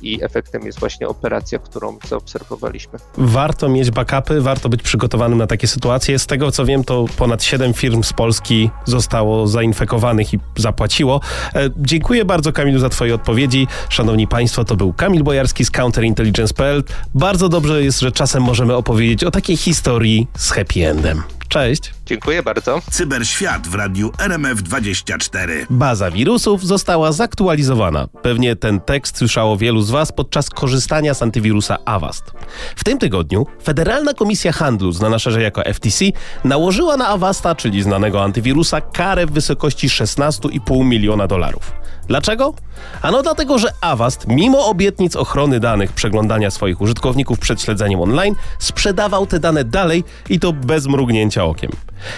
i 0.01 0.23
efektem 0.23 0.65
jest 0.65 0.79
właśnie 0.79 1.07
operacja, 1.07 1.59
którą 1.59 1.97
zaobserwowaliśmy. 2.07 2.99
Warto 3.17 3.69
mieć 3.69 3.91
backupy, 3.91 4.41
warto 4.41 4.69
być 4.69 4.81
przygotowanym 4.81 5.37
na 5.37 5.47
takie 5.47 5.67
sytuacje. 5.67 6.19
Z 6.19 6.27
tego 6.27 6.51
co 6.51 6.65
wiem, 6.65 6.83
to 6.83 7.05
ponad 7.17 7.43
7 7.43 7.73
firm 7.73 8.03
z 8.03 8.13
Polski 8.13 8.69
zostało 8.85 9.47
zainfekowanych 9.47 10.33
i 10.33 10.39
zapłaciło. 10.55 11.21
E, 11.55 11.69
dziękuję 11.77 12.25
bardzo 12.25 12.53
Kamilu 12.53 12.79
za 12.79 12.89
Twoje 12.89 13.15
odpowiedzi. 13.15 13.67
Szanowni 13.89 14.27
Państwo, 14.27 14.65
to 14.65 14.75
był 14.75 14.93
Kamil 14.93 15.23
Bojarski 15.23 15.36
Bojarski 15.37 15.65
z 15.65 15.71
Counterintelligence.pl. 15.71 16.83
Bardzo 17.15 17.49
dobrze 17.49 17.83
jest, 17.83 17.99
że 17.99 18.11
czasem 18.11 18.43
możemy 18.43 18.75
opowiedzieć 18.75 19.23
o 19.23 19.31
takiej 19.31 19.57
historii 19.57 20.27
z 20.37 20.51
happy 20.51 20.89
endem. 20.89 21.23
Cześć. 21.49 21.93
Dziękuję 22.05 22.43
bardzo. 22.43 22.81
Cyberświat 22.91 23.67
w 23.67 23.73
radiu 23.73 24.09
RMF24. 24.09 25.65
Baza 25.69 26.11
wirusów 26.11 26.65
została 26.65 27.11
zaktualizowana. 27.11 28.07
Pewnie 28.21 28.55
ten 28.55 28.79
tekst 28.79 29.17
słyszało 29.17 29.57
wielu 29.57 29.81
z 29.81 29.89
Was 29.89 30.11
podczas 30.11 30.49
korzystania 30.49 31.13
z 31.13 31.21
antywirusa 31.21 31.77
Avast. 31.85 32.31
W 32.75 32.83
tym 32.83 32.97
tygodniu 32.97 33.45
Federalna 33.63 34.13
Komisja 34.13 34.51
Handlu, 34.51 34.91
znana 34.91 35.19
szerzej 35.19 35.43
jako 35.43 35.61
FTC, 35.73 36.05
nałożyła 36.43 36.97
na 36.97 37.07
Avasta, 37.07 37.55
czyli 37.55 37.83
znanego 37.83 38.23
antywirusa, 38.23 38.81
karę 38.81 39.25
w 39.25 39.31
wysokości 39.31 39.89
16,5 39.89 40.85
miliona 40.85 41.27
dolarów. 41.27 41.71
Dlaczego? 42.07 42.53
Ano 43.01 43.23
dlatego, 43.23 43.57
że 43.57 43.67
Avast, 43.81 44.27
mimo 44.27 44.65
obietnic 44.65 45.15
ochrony 45.15 45.59
danych 45.59 45.91
przeglądania 45.91 46.51
swoich 46.51 46.81
użytkowników 46.81 47.39
przed 47.39 47.61
śledzeniem 47.61 48.01
online, 48.01 48.35
sprzedawał 48.59 49.27
te 49.27 49.39
dane 49.39 49.63
dalej 49.63 50.03
i 50.29 50.39
to 50.39 50.53
bez 50.53 50.87
mrugnięcia 50.87 51.45
okiem. 51.45 51.71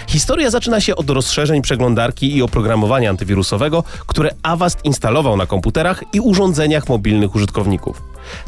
Historia 0.06 0.50
zaczyna 0.50 0.80
się 0.80 0.96
od 0.96 1.10
rozszerzeń 1.10 1.62
przeglądarki 1.62 2.36
i 2.36 2.42
oprogramowania 2.42 3.10
antywirusowego, 3.10 3.84
które 4.06 4.30
Avast 4.42 4.84
instalował 4.84 5.36
na 5.36 5.46
komputerach 5.46 6.04
i 6.12 6.20
urządzeniach 6.20 6.88
mobilnych 6.88 7.34
użytkowników. 7.34 8.02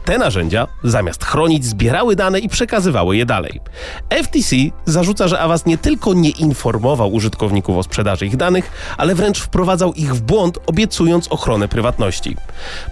Te 0.05 0.18
narzędzia, 0.18 0.66
zamiast 0.85 1.25
chronić, 1.25 1.64
zbierały 1.64 2.16
dane 2.16 2.38
i 2.38 2.49
przekazywały 2.49 3.16
je 3.16 3.27
dalej. 3.27 3.61
FTC 4.23 4.57
zarzuca, 4.85 5.29
że 5.29 5.40
Avast 5.40 5.66
nie 5.66 5.79
tylko 5.79 6.14
nie 6.14 6.31
informował 6.31 7.12
użytkowników 7.12 7.77
o 7.77 7.83
sprzedaży 7.83 8.27
ich 8.27 8.37
danych, 8.37 8.95
ale 8.97 9.14
wręcz 9.14 9.40
wprowadzał 9.40 9.92
ich 9.92 10.14
w 10.14 10.21
błąd, 10.21 10.59
obiecując 10.66 11.29
ochronę 11.29 11.68
prywatności. 11.68 12.37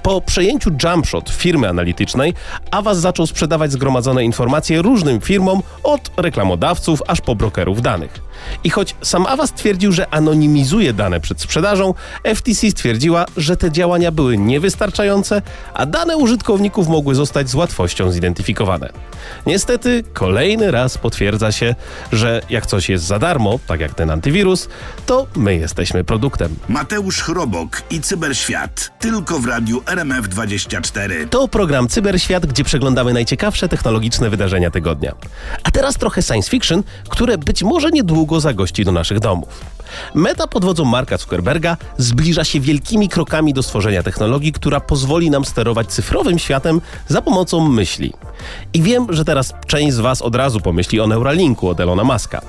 Po 0.02 0.20
przejęciu 0.20 0.70
Jumpshot 0.84 1.30
firmy 1.30 1.68
analitycznej, 1.68 2.34
Avast 2.70 3.00
zaczął 3.00 3.26
sprzedawać 3.26 3.72
zgromadzone 3.72 4.24
informacje 4.24 4.82
różnym 4.82 5.20
firmom, 5.20 5.62
od 5.82 6.10
reklamodawców 6.16 7.02
aż 7.06 7.20
po 7.20 7.34
brokerów 7.34 7.82
danych. 7.82 8.29
I 8.64 8.70
choć 8.70 8.96
sam 9.02 9.26
Avast 9.26 9.54
twierdził, 9.54 9.92
że 9.92 10.14
anonimizuje 10.14 10.92
dane 10.92 11.20
przed 11.20 11.40
sprzedażą, 11.40 11.94
FTC 12.34 12.70
stwierdziła, 12.70 13.26
że 13.36 13.56
te 13.56 13.70
działania 13.70 14.12
były 14.12 14.38
niewystarczające, 14.38 15.42
a 15.74 15.86
dane 15.86 16.16
użytkowników 16.16 16.88
mogły 16.88 17.14
zostać 17.14 17.50
z 17.50 17.54
łatwością 17.54 18.10
zidentyfikowane. 18.10 18.90
Niestety, 19.46 20.04
kolejny 20.12 20.70
raz 20.70 20.98
potwierdza 20.98 21.52
się, 21.52 21.74
że 22.12 22.42
jak 22.50 22.66
coś 22.66 22.88
jest 22.88 23.04
za 23.04 23.18
darmo, 23.18 23.58
tak 23.66 23.80
jak 23.80 23.94
ten 23.94 24.10
antywirus, 24.10 24.68
to 25.06 25.26
my 25.36 25.56
jesteśmy 25.56 26.04
produktem. 26.04 26.56
Mateusz 26.68 27.22
Chrobok 27.22 27.82
i 27.90 28.00
Cyberświat. 28.00 28.90
Tylko 28.98 29.38
w 29.38 29.46
radiu 29.46 29.80
RMF24. 29.80 31.28
To 31.28 31.48
program 31.48 31.88
Cyberświat, 31.88 32.46
gdzie 32.46 32.64
przeglądamy 32.64 33.12
najciekawsze 33.12 33.68
technologiczne 33.68 34.30
wydarzenia 34.30 34.70
tygodnia. 34.70 35.14
A 35.64 35.70
teraz 35.70 35.94
trochę 35.94 36.22
science 36.22 36.50
fiction, 36.50 36.82
które 37.08 37.38
być 37.38 37.62
może 37.62 37.90
niedługo 37.90 38.29
zagości 38.38 38.84
do 38.84 38.92
naszych 38.92 39.20
domów. 39.20 39.64
Meta 40.14 40.46
pod 40.46 40.64
wodzą 40.64 40.84
Marka 40.84 41.16
Zuckerberga 41.16 41.76
zbliża 41.96 42.44
się 42.44 42.60
wielkimi 42.60 43.08
krokami 43.08 43.54
do 43.54 43.62
stworzenia 43.62 44.02
technologii, 44.02 44.52
która 44.52 44.80
pozwoli 44.80 45.30
nam 45.30 45.44
sterować 45.44 45.88
cyfrowym 45.88 46.38
światem 46.38 46.80
za 47.08 47.22
pomocą 47.22 47.68
myśli. 47.68 48.12
I 48.74 48.82
wiem, 48.82 49.06
że 49.08 49.24
teraz 49.24 49.54
część 49.66 49.94
z 49.94 50.00
Was 50.00 50.22
od 50.22 50.34
razu 50.34 50.60
pomyśli 50.60 51.00
o 51.00 51.06
Neuralinku 51.06 51.68
od 51.68 51.80
Elona 51.80 52.04
Muska. 52.04 52.42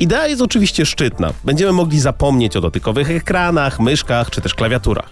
Idea 0.00 0.26
jest 0.26 0.42
oczywiście 0.42 0.86
szczytna. 0.86 1.32
Będziemy 1.44 1.72
mogli 1.72 2.00
zapomnieć 2.00 2.56
o 2.56 2.60
dotykowych 2.60 3.10
ekranach, 3.10 3.80
myszkach 3.80 4.30
czy 4.30 4.40
też 4.40 4.54
klawiaturach. 4.54 5.10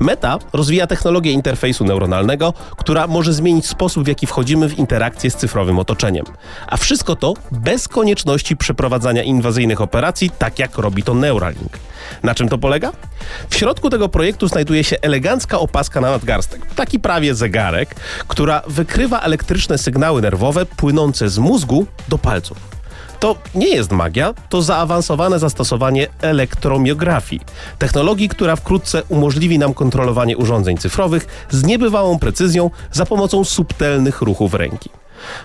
Meta 0.00 0.38
rozwija 0.52 0.86
technologię 0.86 1.32
interfejsu 1.32 1.84
neuronalnego, 1.84 2.54
która 2.76 3.06
może 3.06 3.32
zmienić 3.32 3.66
sposób, 3.66 4.04
w 4.04 4.08
jaki 4.08 4.26
wchodzimy 4.26 4.68
w 4.68 4.78
interakcję 4.78 5.30
z 5.30 5.36
cyfrowym 5.36 5.78
otoczeniem. 5.78 6.24
A 6.66 6.76
wszystko 6.76 7.16
to 7.16 7.34
bez 7.52 7.88
konieczności 7.88 8.56
przeprowadzania 8.56 9.22
inwazyjnych 9.22 9.80
operacji, 9.80 10.30
tak 10.38 10.58
jak 10.58 10.78
robi 10.78 11.02
to 11.02 11.14
Neuralink. 11.14 11.78
Na 12.22 12.34
czym 12.34 12.48
to 12.48 12.58
polega? 12.58 12.92
W 13.48 13.56
środku 13.56 13.90
tego 13.90 14.08
projektu 14.08 14.48
znajduje 14.48 14.84
się 14.84 14.96
elegancka 15.02 15.58
opaska 15.58 16.00
na 16.00 16.10
nadgarstek, 16.10 16.74
taki 16.74 17.00
prawie 17.00 17.34
zegarek, 17.34 17.94
która 18.28 18.62
wykrywa 18.66 19.20
elektryczne 19.20 19.78
sygnały 19.78 20.22
nerwowe 20.22 20.66
płynące 20.66 21.28
z 21.28 21.38
mózgu 21.38 21.86
do 22.08 22.18
palców. 22.18 22.79
To 23.20 23.36
nie 23.54 23.68
jest 23.68 23.92
magia, 23.92 24.34
to 24.48 24.62
zaawansowane 24.62 25.38
zastosowanie 25.38 26.06
elektromiografii, 26.20 27.42
technologii, 27.78 28.28
która 28.28 28.56
wkrótce 28.56 29.02
umożliwi 29.08 29.58
nam 29.58 29.74
kontrolowanie 29.74 30.36
urządzeń 30.36 30.76
cyfrowych 30.76 31.46
z 31.50 31.64
niebywałą 31.64 32.18
precyzją 32.18 32.70
za 32.92 33.06
pomocą 33.06 33.44
subtelnych 33.44 34.22
ruchów 34.22 34.54
ręki. 34.54 34.90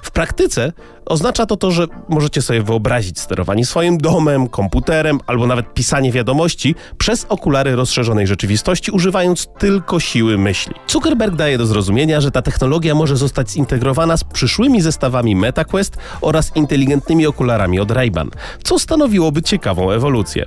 W 0.02 0.12
praktyce 0.12 0.74
oznacza 1.06 1.46
to 1.46 1.58
to, 1.58 1.72
że 1.72 1.88
możecie 2.10 2.42
sobie 2.42 2.64
wyobrazić 2.64 3.20
sterowanie 3.20 3.66
swoim 3.66 3.98
domem, 3.98 4.48
komputerem 4.48 5.20
albo 5.28 5.48
nawet 5.48 5.74
pisanie 5.74 6.12
wiadomości 6.12 6.76
przez 6.98 7.26
okulary 7.30 7.76
rozszerzonej 7.76 8.28
rzeczywistości, 8.28 8.92
używając 8.92 9.48
tylko 9.60 10.00
siły 10.00 10.38
myśli. 10.38 10.74
Zuckerberg 10.88 11.36
daje 11.36 11.58
do 11.58 11.66
zrozumienia, 11.66 12.22
że 12.22 12.32
ta 12.32 12.42
technologia 12.42 12.96
może 12.96 13.18
zostać 13.18 13.52
zintegrowana 13.52 14.18
z 14.18 14.24
przyszłymi 14.24 14.82
zestawami 14.82 15.36
MetaQuest 15.36 15.98
oraz 16.22 16.56
inteligentnymi 16.56 17.28
okularami 17.28 17.80
od 17.80 17.92
Ray-Ban, 17.92 18.30
co 18.64 18.80
stanowiłoby 18.80 19.42
ciekawą 19.42 19.92
ewolucję. 19.92 20.46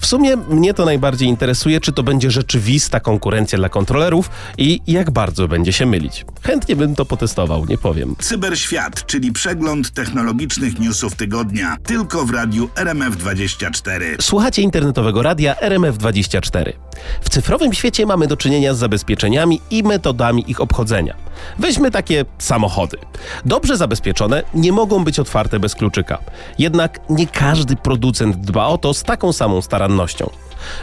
W 0.00 0.06
sumie 0.06 0.36
mnie 0.36 0.74
to 0.74 0.84
najbardziej 0.84 1.28
interesuje, 1.28 1.80
czy 1.80 1.92
to 1.92 2.02
będzie 2.02 2.30
rzeczywista 2.30 3.00
konkurencja 3.00 3.58
dla 3.58 3.68
kontrolerów 3.68 4.30
i 4.58 4.80
jak 4.86 5.10
bardzo 5.10 5.48
będzie 5.48 5.72
się 5.72 5.86
mylić. 5.86 6.24
Chętnie 6.42 6.76
bym 6.76 6.94
to 6.94 7.04
potestował, 7.04 7.66
nie 7.66 7.78
powiem. 7.78 8.16
Cyberświat, 8.54 9.06
czyli 9.06 9.32
przegląd 9.32 9.90
technologicznych 9.90 10.78
newsów 10.78 11.14
tygodnia. 11.14 11.76
Tylko 11.82 12.24
w 12.24 12.30
radiu 12.30 12.70
RMF24. 12.74 14.00
Słuchacie 14.20 14.62
internetowego 14.62 15.22
radia 15.22 15.54
RMF24. 15.54 16.72
W 17.20 17.28
cyfrowym 17.28 17.72
świecie 17.72 18.06
mamy 18.06 18.26
do 18.26 18.36
czynienia 18.36 18.74
z 18.74 18.78
zabezpieczeniami 18.78 19.60
i 19.70 19.82
metodami 19.82 20.50
ich 20.50 20.60
obchodzenia. 20.60 21.14
Weźmy 21.58 21.90
takie 21.90 22.24
samochody. 22.38 22.96
Dobrze 23.44 23.76
zabezpieczone 23.76 24.42
nie 24.54 24.72
mogą 24.72 25.04
być 25.04 25.18
otwarte 25.18 25.60
bez 25.60 25.74
kluczyka. 25.74 26.18
Jednak 26.58 27.00
nie 27.10 27.26
każdy 27.26 27.76
producent 27.76 28.36
dba 28.36 28.66
o 28.66 28.78
to 28.78 28.94
z 28.94 29.02
taką 29.02 29.32
samą 29.32 29.62
starannością. 29.62 30.30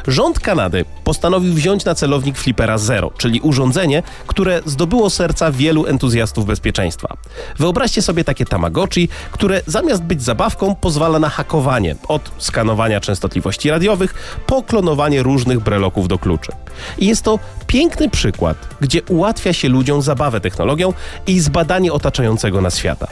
Rząd 0.07 0.39
Kanady 0.39 0.85
postanowił 1.03 1.53
wziąć 1.53 1.85
na 1.85 1.95
celownik 1.95 2.37
Flipera 2.37 2.77
Zero, 2.77 3.11
czyli 3.17 3.41
urządzenie, 3.41 4.03
które 4.27 4.61
zdobyło 4.65 5.09
serca 5.09 5.51
wielu 5.51 5.85
entuzjastów 5.85 6.45
bezpieczeństwa. 6.45 7.17
Wyobraźcie 7.59 8.01
sobie 8.01 8.23
takie 8.23 8.45
Tamagotchi, 8.45 9.09
które 9.31 9.61
zamiast 9.67 10.03
być 10.03 10.23
zabawką 10.23 10.75
pozwala 10.75 11.19
na 11.19 11.29
hakowanie, 11.29 11.95
od 12.07 12.31
skanowania 12.37 12.99
częstotliwości 12.99 13.69
radiowych 13.69 14.13
po 14.47 14.63
klonowanie 14.63 15.23
różnych 15.23 15.59
breloków 15.59 16.07
do 16.07 16.19
kluczy. 16.19 16.51
I 16.97 17.07
jest 17.07 17.23
to 17.23 17.39
piękny 17.67 18.09
przykład, 18.09 18.57
gdzie 18.81 19.01
ułatwia 19.03 19.53
się 19.53 19.69
ludziom 19.69 20.01
zabawę 20.01 20.39
technologią 20.39 20.93
i 21.27 21.39
zbadanie 21.39 21.93
otaczającego 21.93 22.61
nas 22.61 22.77
świata. 22.77 23.07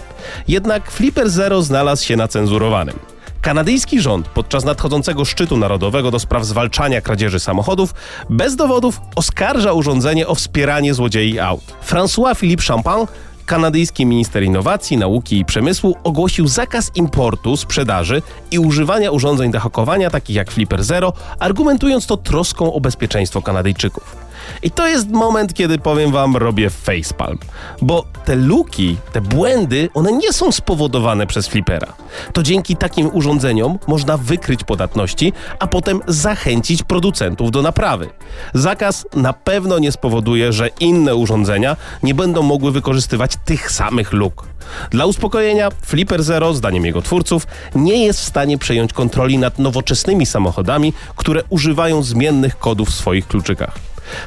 Jednak 0.47 0.91
Flipper 0.91 1.29
Zero 1.29 1.61
znalazł 1.61 2.05
się 2.05 2.15
na 2.15 2.27
cenzurowanym. 2.27 2.99
Kanadyjski 3.41 4.01
rząd 4.01 4.27
podczas 4.27 4.65
nadchodzącego 4.65 5.25
szczytu 5.25 5.57
narodowego 5.57 6.11
do 6.11 6.19
spraw 6.19 6.45
zwalczania 6.45 7.01
kradzieży 7.01 7.39
samochodów 7.39 7.93
bez 8.29 8.55
dowodów 8.55 9.01
oskarża 9.15 9.73
urządzenie 9.73 10.27
o 10.27 10.35
wspieranie 10.35 10.93
złodziei 10.93 11.39
aut. 11.39 11.63
François 11.89 12.35
Philippe 12.35 12.63
Champagne 12.63 13.07
kanadyjski 13.45 14.05
minister 14.05 14.43
innowacji, 14.43 14.97
nauki 14.97 15.39
i 15.39 15.45
przemysłu 15.45 15.97
ogłosił 16.03 16.47
zakaz 16.47 16.91
importu, 16.95 17.57
sprzedaży 17.57 18.21
i 18.51 18.59
używania 18.59 19.11
urządzeń 19.11 19.51
do 19.51 19.59
hakowania 19.59 20.09
takich 20.09 20.35
jak 20.35 20.51
Flipper 20.51 20.83
Zero, 20.83 21.13
argumentując 21.39 22.07
to 22.07 22.17
troską 22.17 22.73
o 22.73 22.81
bezpieczeństwo 22.81 23.41
Kanadyjczyków. 23.41 24.28
I 24.63 24.71
to 24.71 24.87
jest 24.87 25.09
moment, 25.09 25.53
kiedy 25.53 25.77
powiem 25.77 26.11
wam, 26.11 26.37
robię 26.37 26.69
facepalm. 26.69 27.37
Bo 27.81 28.05
te 28.25 28.35
luki, 28.35 28.97
te 29.13 29.21
błędy, 29.21 29.89
one 29.93 30.11
nie 30.11 30.33
są 30.33 30.51
spowodowane 30.51 31.27
przez 31.27 31.47
flipera. 31.47 31.93
To 32.33 32.43
dzięki 32.43 32.75
takim 32.75 33.09
urządzeniom 33.13 33.79
można 33.87 34.17
wykryć 34.17 34.63
podatności, 34.63 35.33
a 35.59 35.67
potem 35.67 36.01
zachęcić 36.07 36.83
producentów 36.83 37.51
do 37.51 37.61
naprawy. 37.61 38.09
Zakaz 38.53 39.05
na 39.15 39.33
pewno 39.33 39.79
nie 39.79 39.91
spowoduje, 39.91 40.53
że 40.53 40.67
inne 40.79 41.15
urządzenia 41.15 41.75
nie 42.03 42.13
będą 42.13 42.41
mogły 42.41 42.71
wykorzystywać 42.71 43.31
tych 43.45 43.71
samych 43.71 44.13
luk. 44.13 44.47
Dla 44.91 45.05
uspokojenia, 45.05 45.69
Flipper 45.85 46.23
Zero, 46.23 46.53
zdaniem 46.53 46.85
jego 46.85 47.01
twórców, 47.01 47.47
nie 47.75 48.05
jest 48.05 48.19
w 48.19 48.25
stanie 48.25 48.57
przejąć 48.57 48.93
kontroli 48.93 49.37
nad 49.37 49.59
nowoczesnymi 49.59 50.25
samochodami, 50.25 50.93
które 51.15 51.43
używają 51.49 52.03
zmiennych 52.03 52.59
kodów 52.59 52.89
w 52.89 52.93
swoich 52.93 53.27
kluczykach. 53.27 53.79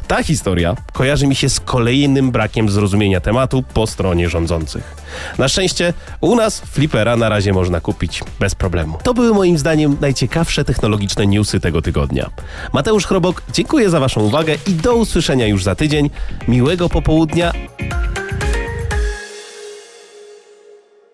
Ta 0.06 0.22
historia 0.22 0.76
kojarzy 0.92 1.26
mi 1.26 1.34
się 1.34 1.48
z 1.48 1.60
kolejnym 1.60 2.30
brakiem 2.30 2.68
zrozumienia 2.68 3.20
tematu 3.20 3.64
po 3.74 3.86
stronie 3.86 4.28
rządzących. 4.28 4.96
Na 5.38 5.48
szczęście 5.48 5.94
u 6.20 6.36
nas 6.36 6.60
flipera 6.60 7.16
na 7.16 7.28
razie 7.28 7.52
można 7.52 7.80
kupić 7.80 8.24
bez 8.40 8.54
problemu. 8.54 8.98
To 9.02 9.14
były 9.14 9.34
moim 9.34 9.58
zdaniem 9.58 9.96
najciekawsze 10.00 10.64
technologiczne 10.64 11.26
newsy 11.26 11.60
tego 11.60 11.82
tygodnia. 11.82 12.30
Mateusz 12.72 13.06
Chrobok, 13.06 13.42
dziękuję 13.52 13.90
za 13.90 14.00
Waszą 14.00 14.20
uwagę 14.20 14.54
i 14.66 14.74
do 14.74 14.94
usłyszenia 14.94 15.46
już 15.46 15.64
za 15.64 15.74
tydzień. 15.74 16.10
Miłego 16.48 16.88
popołudnia 16.88 17.52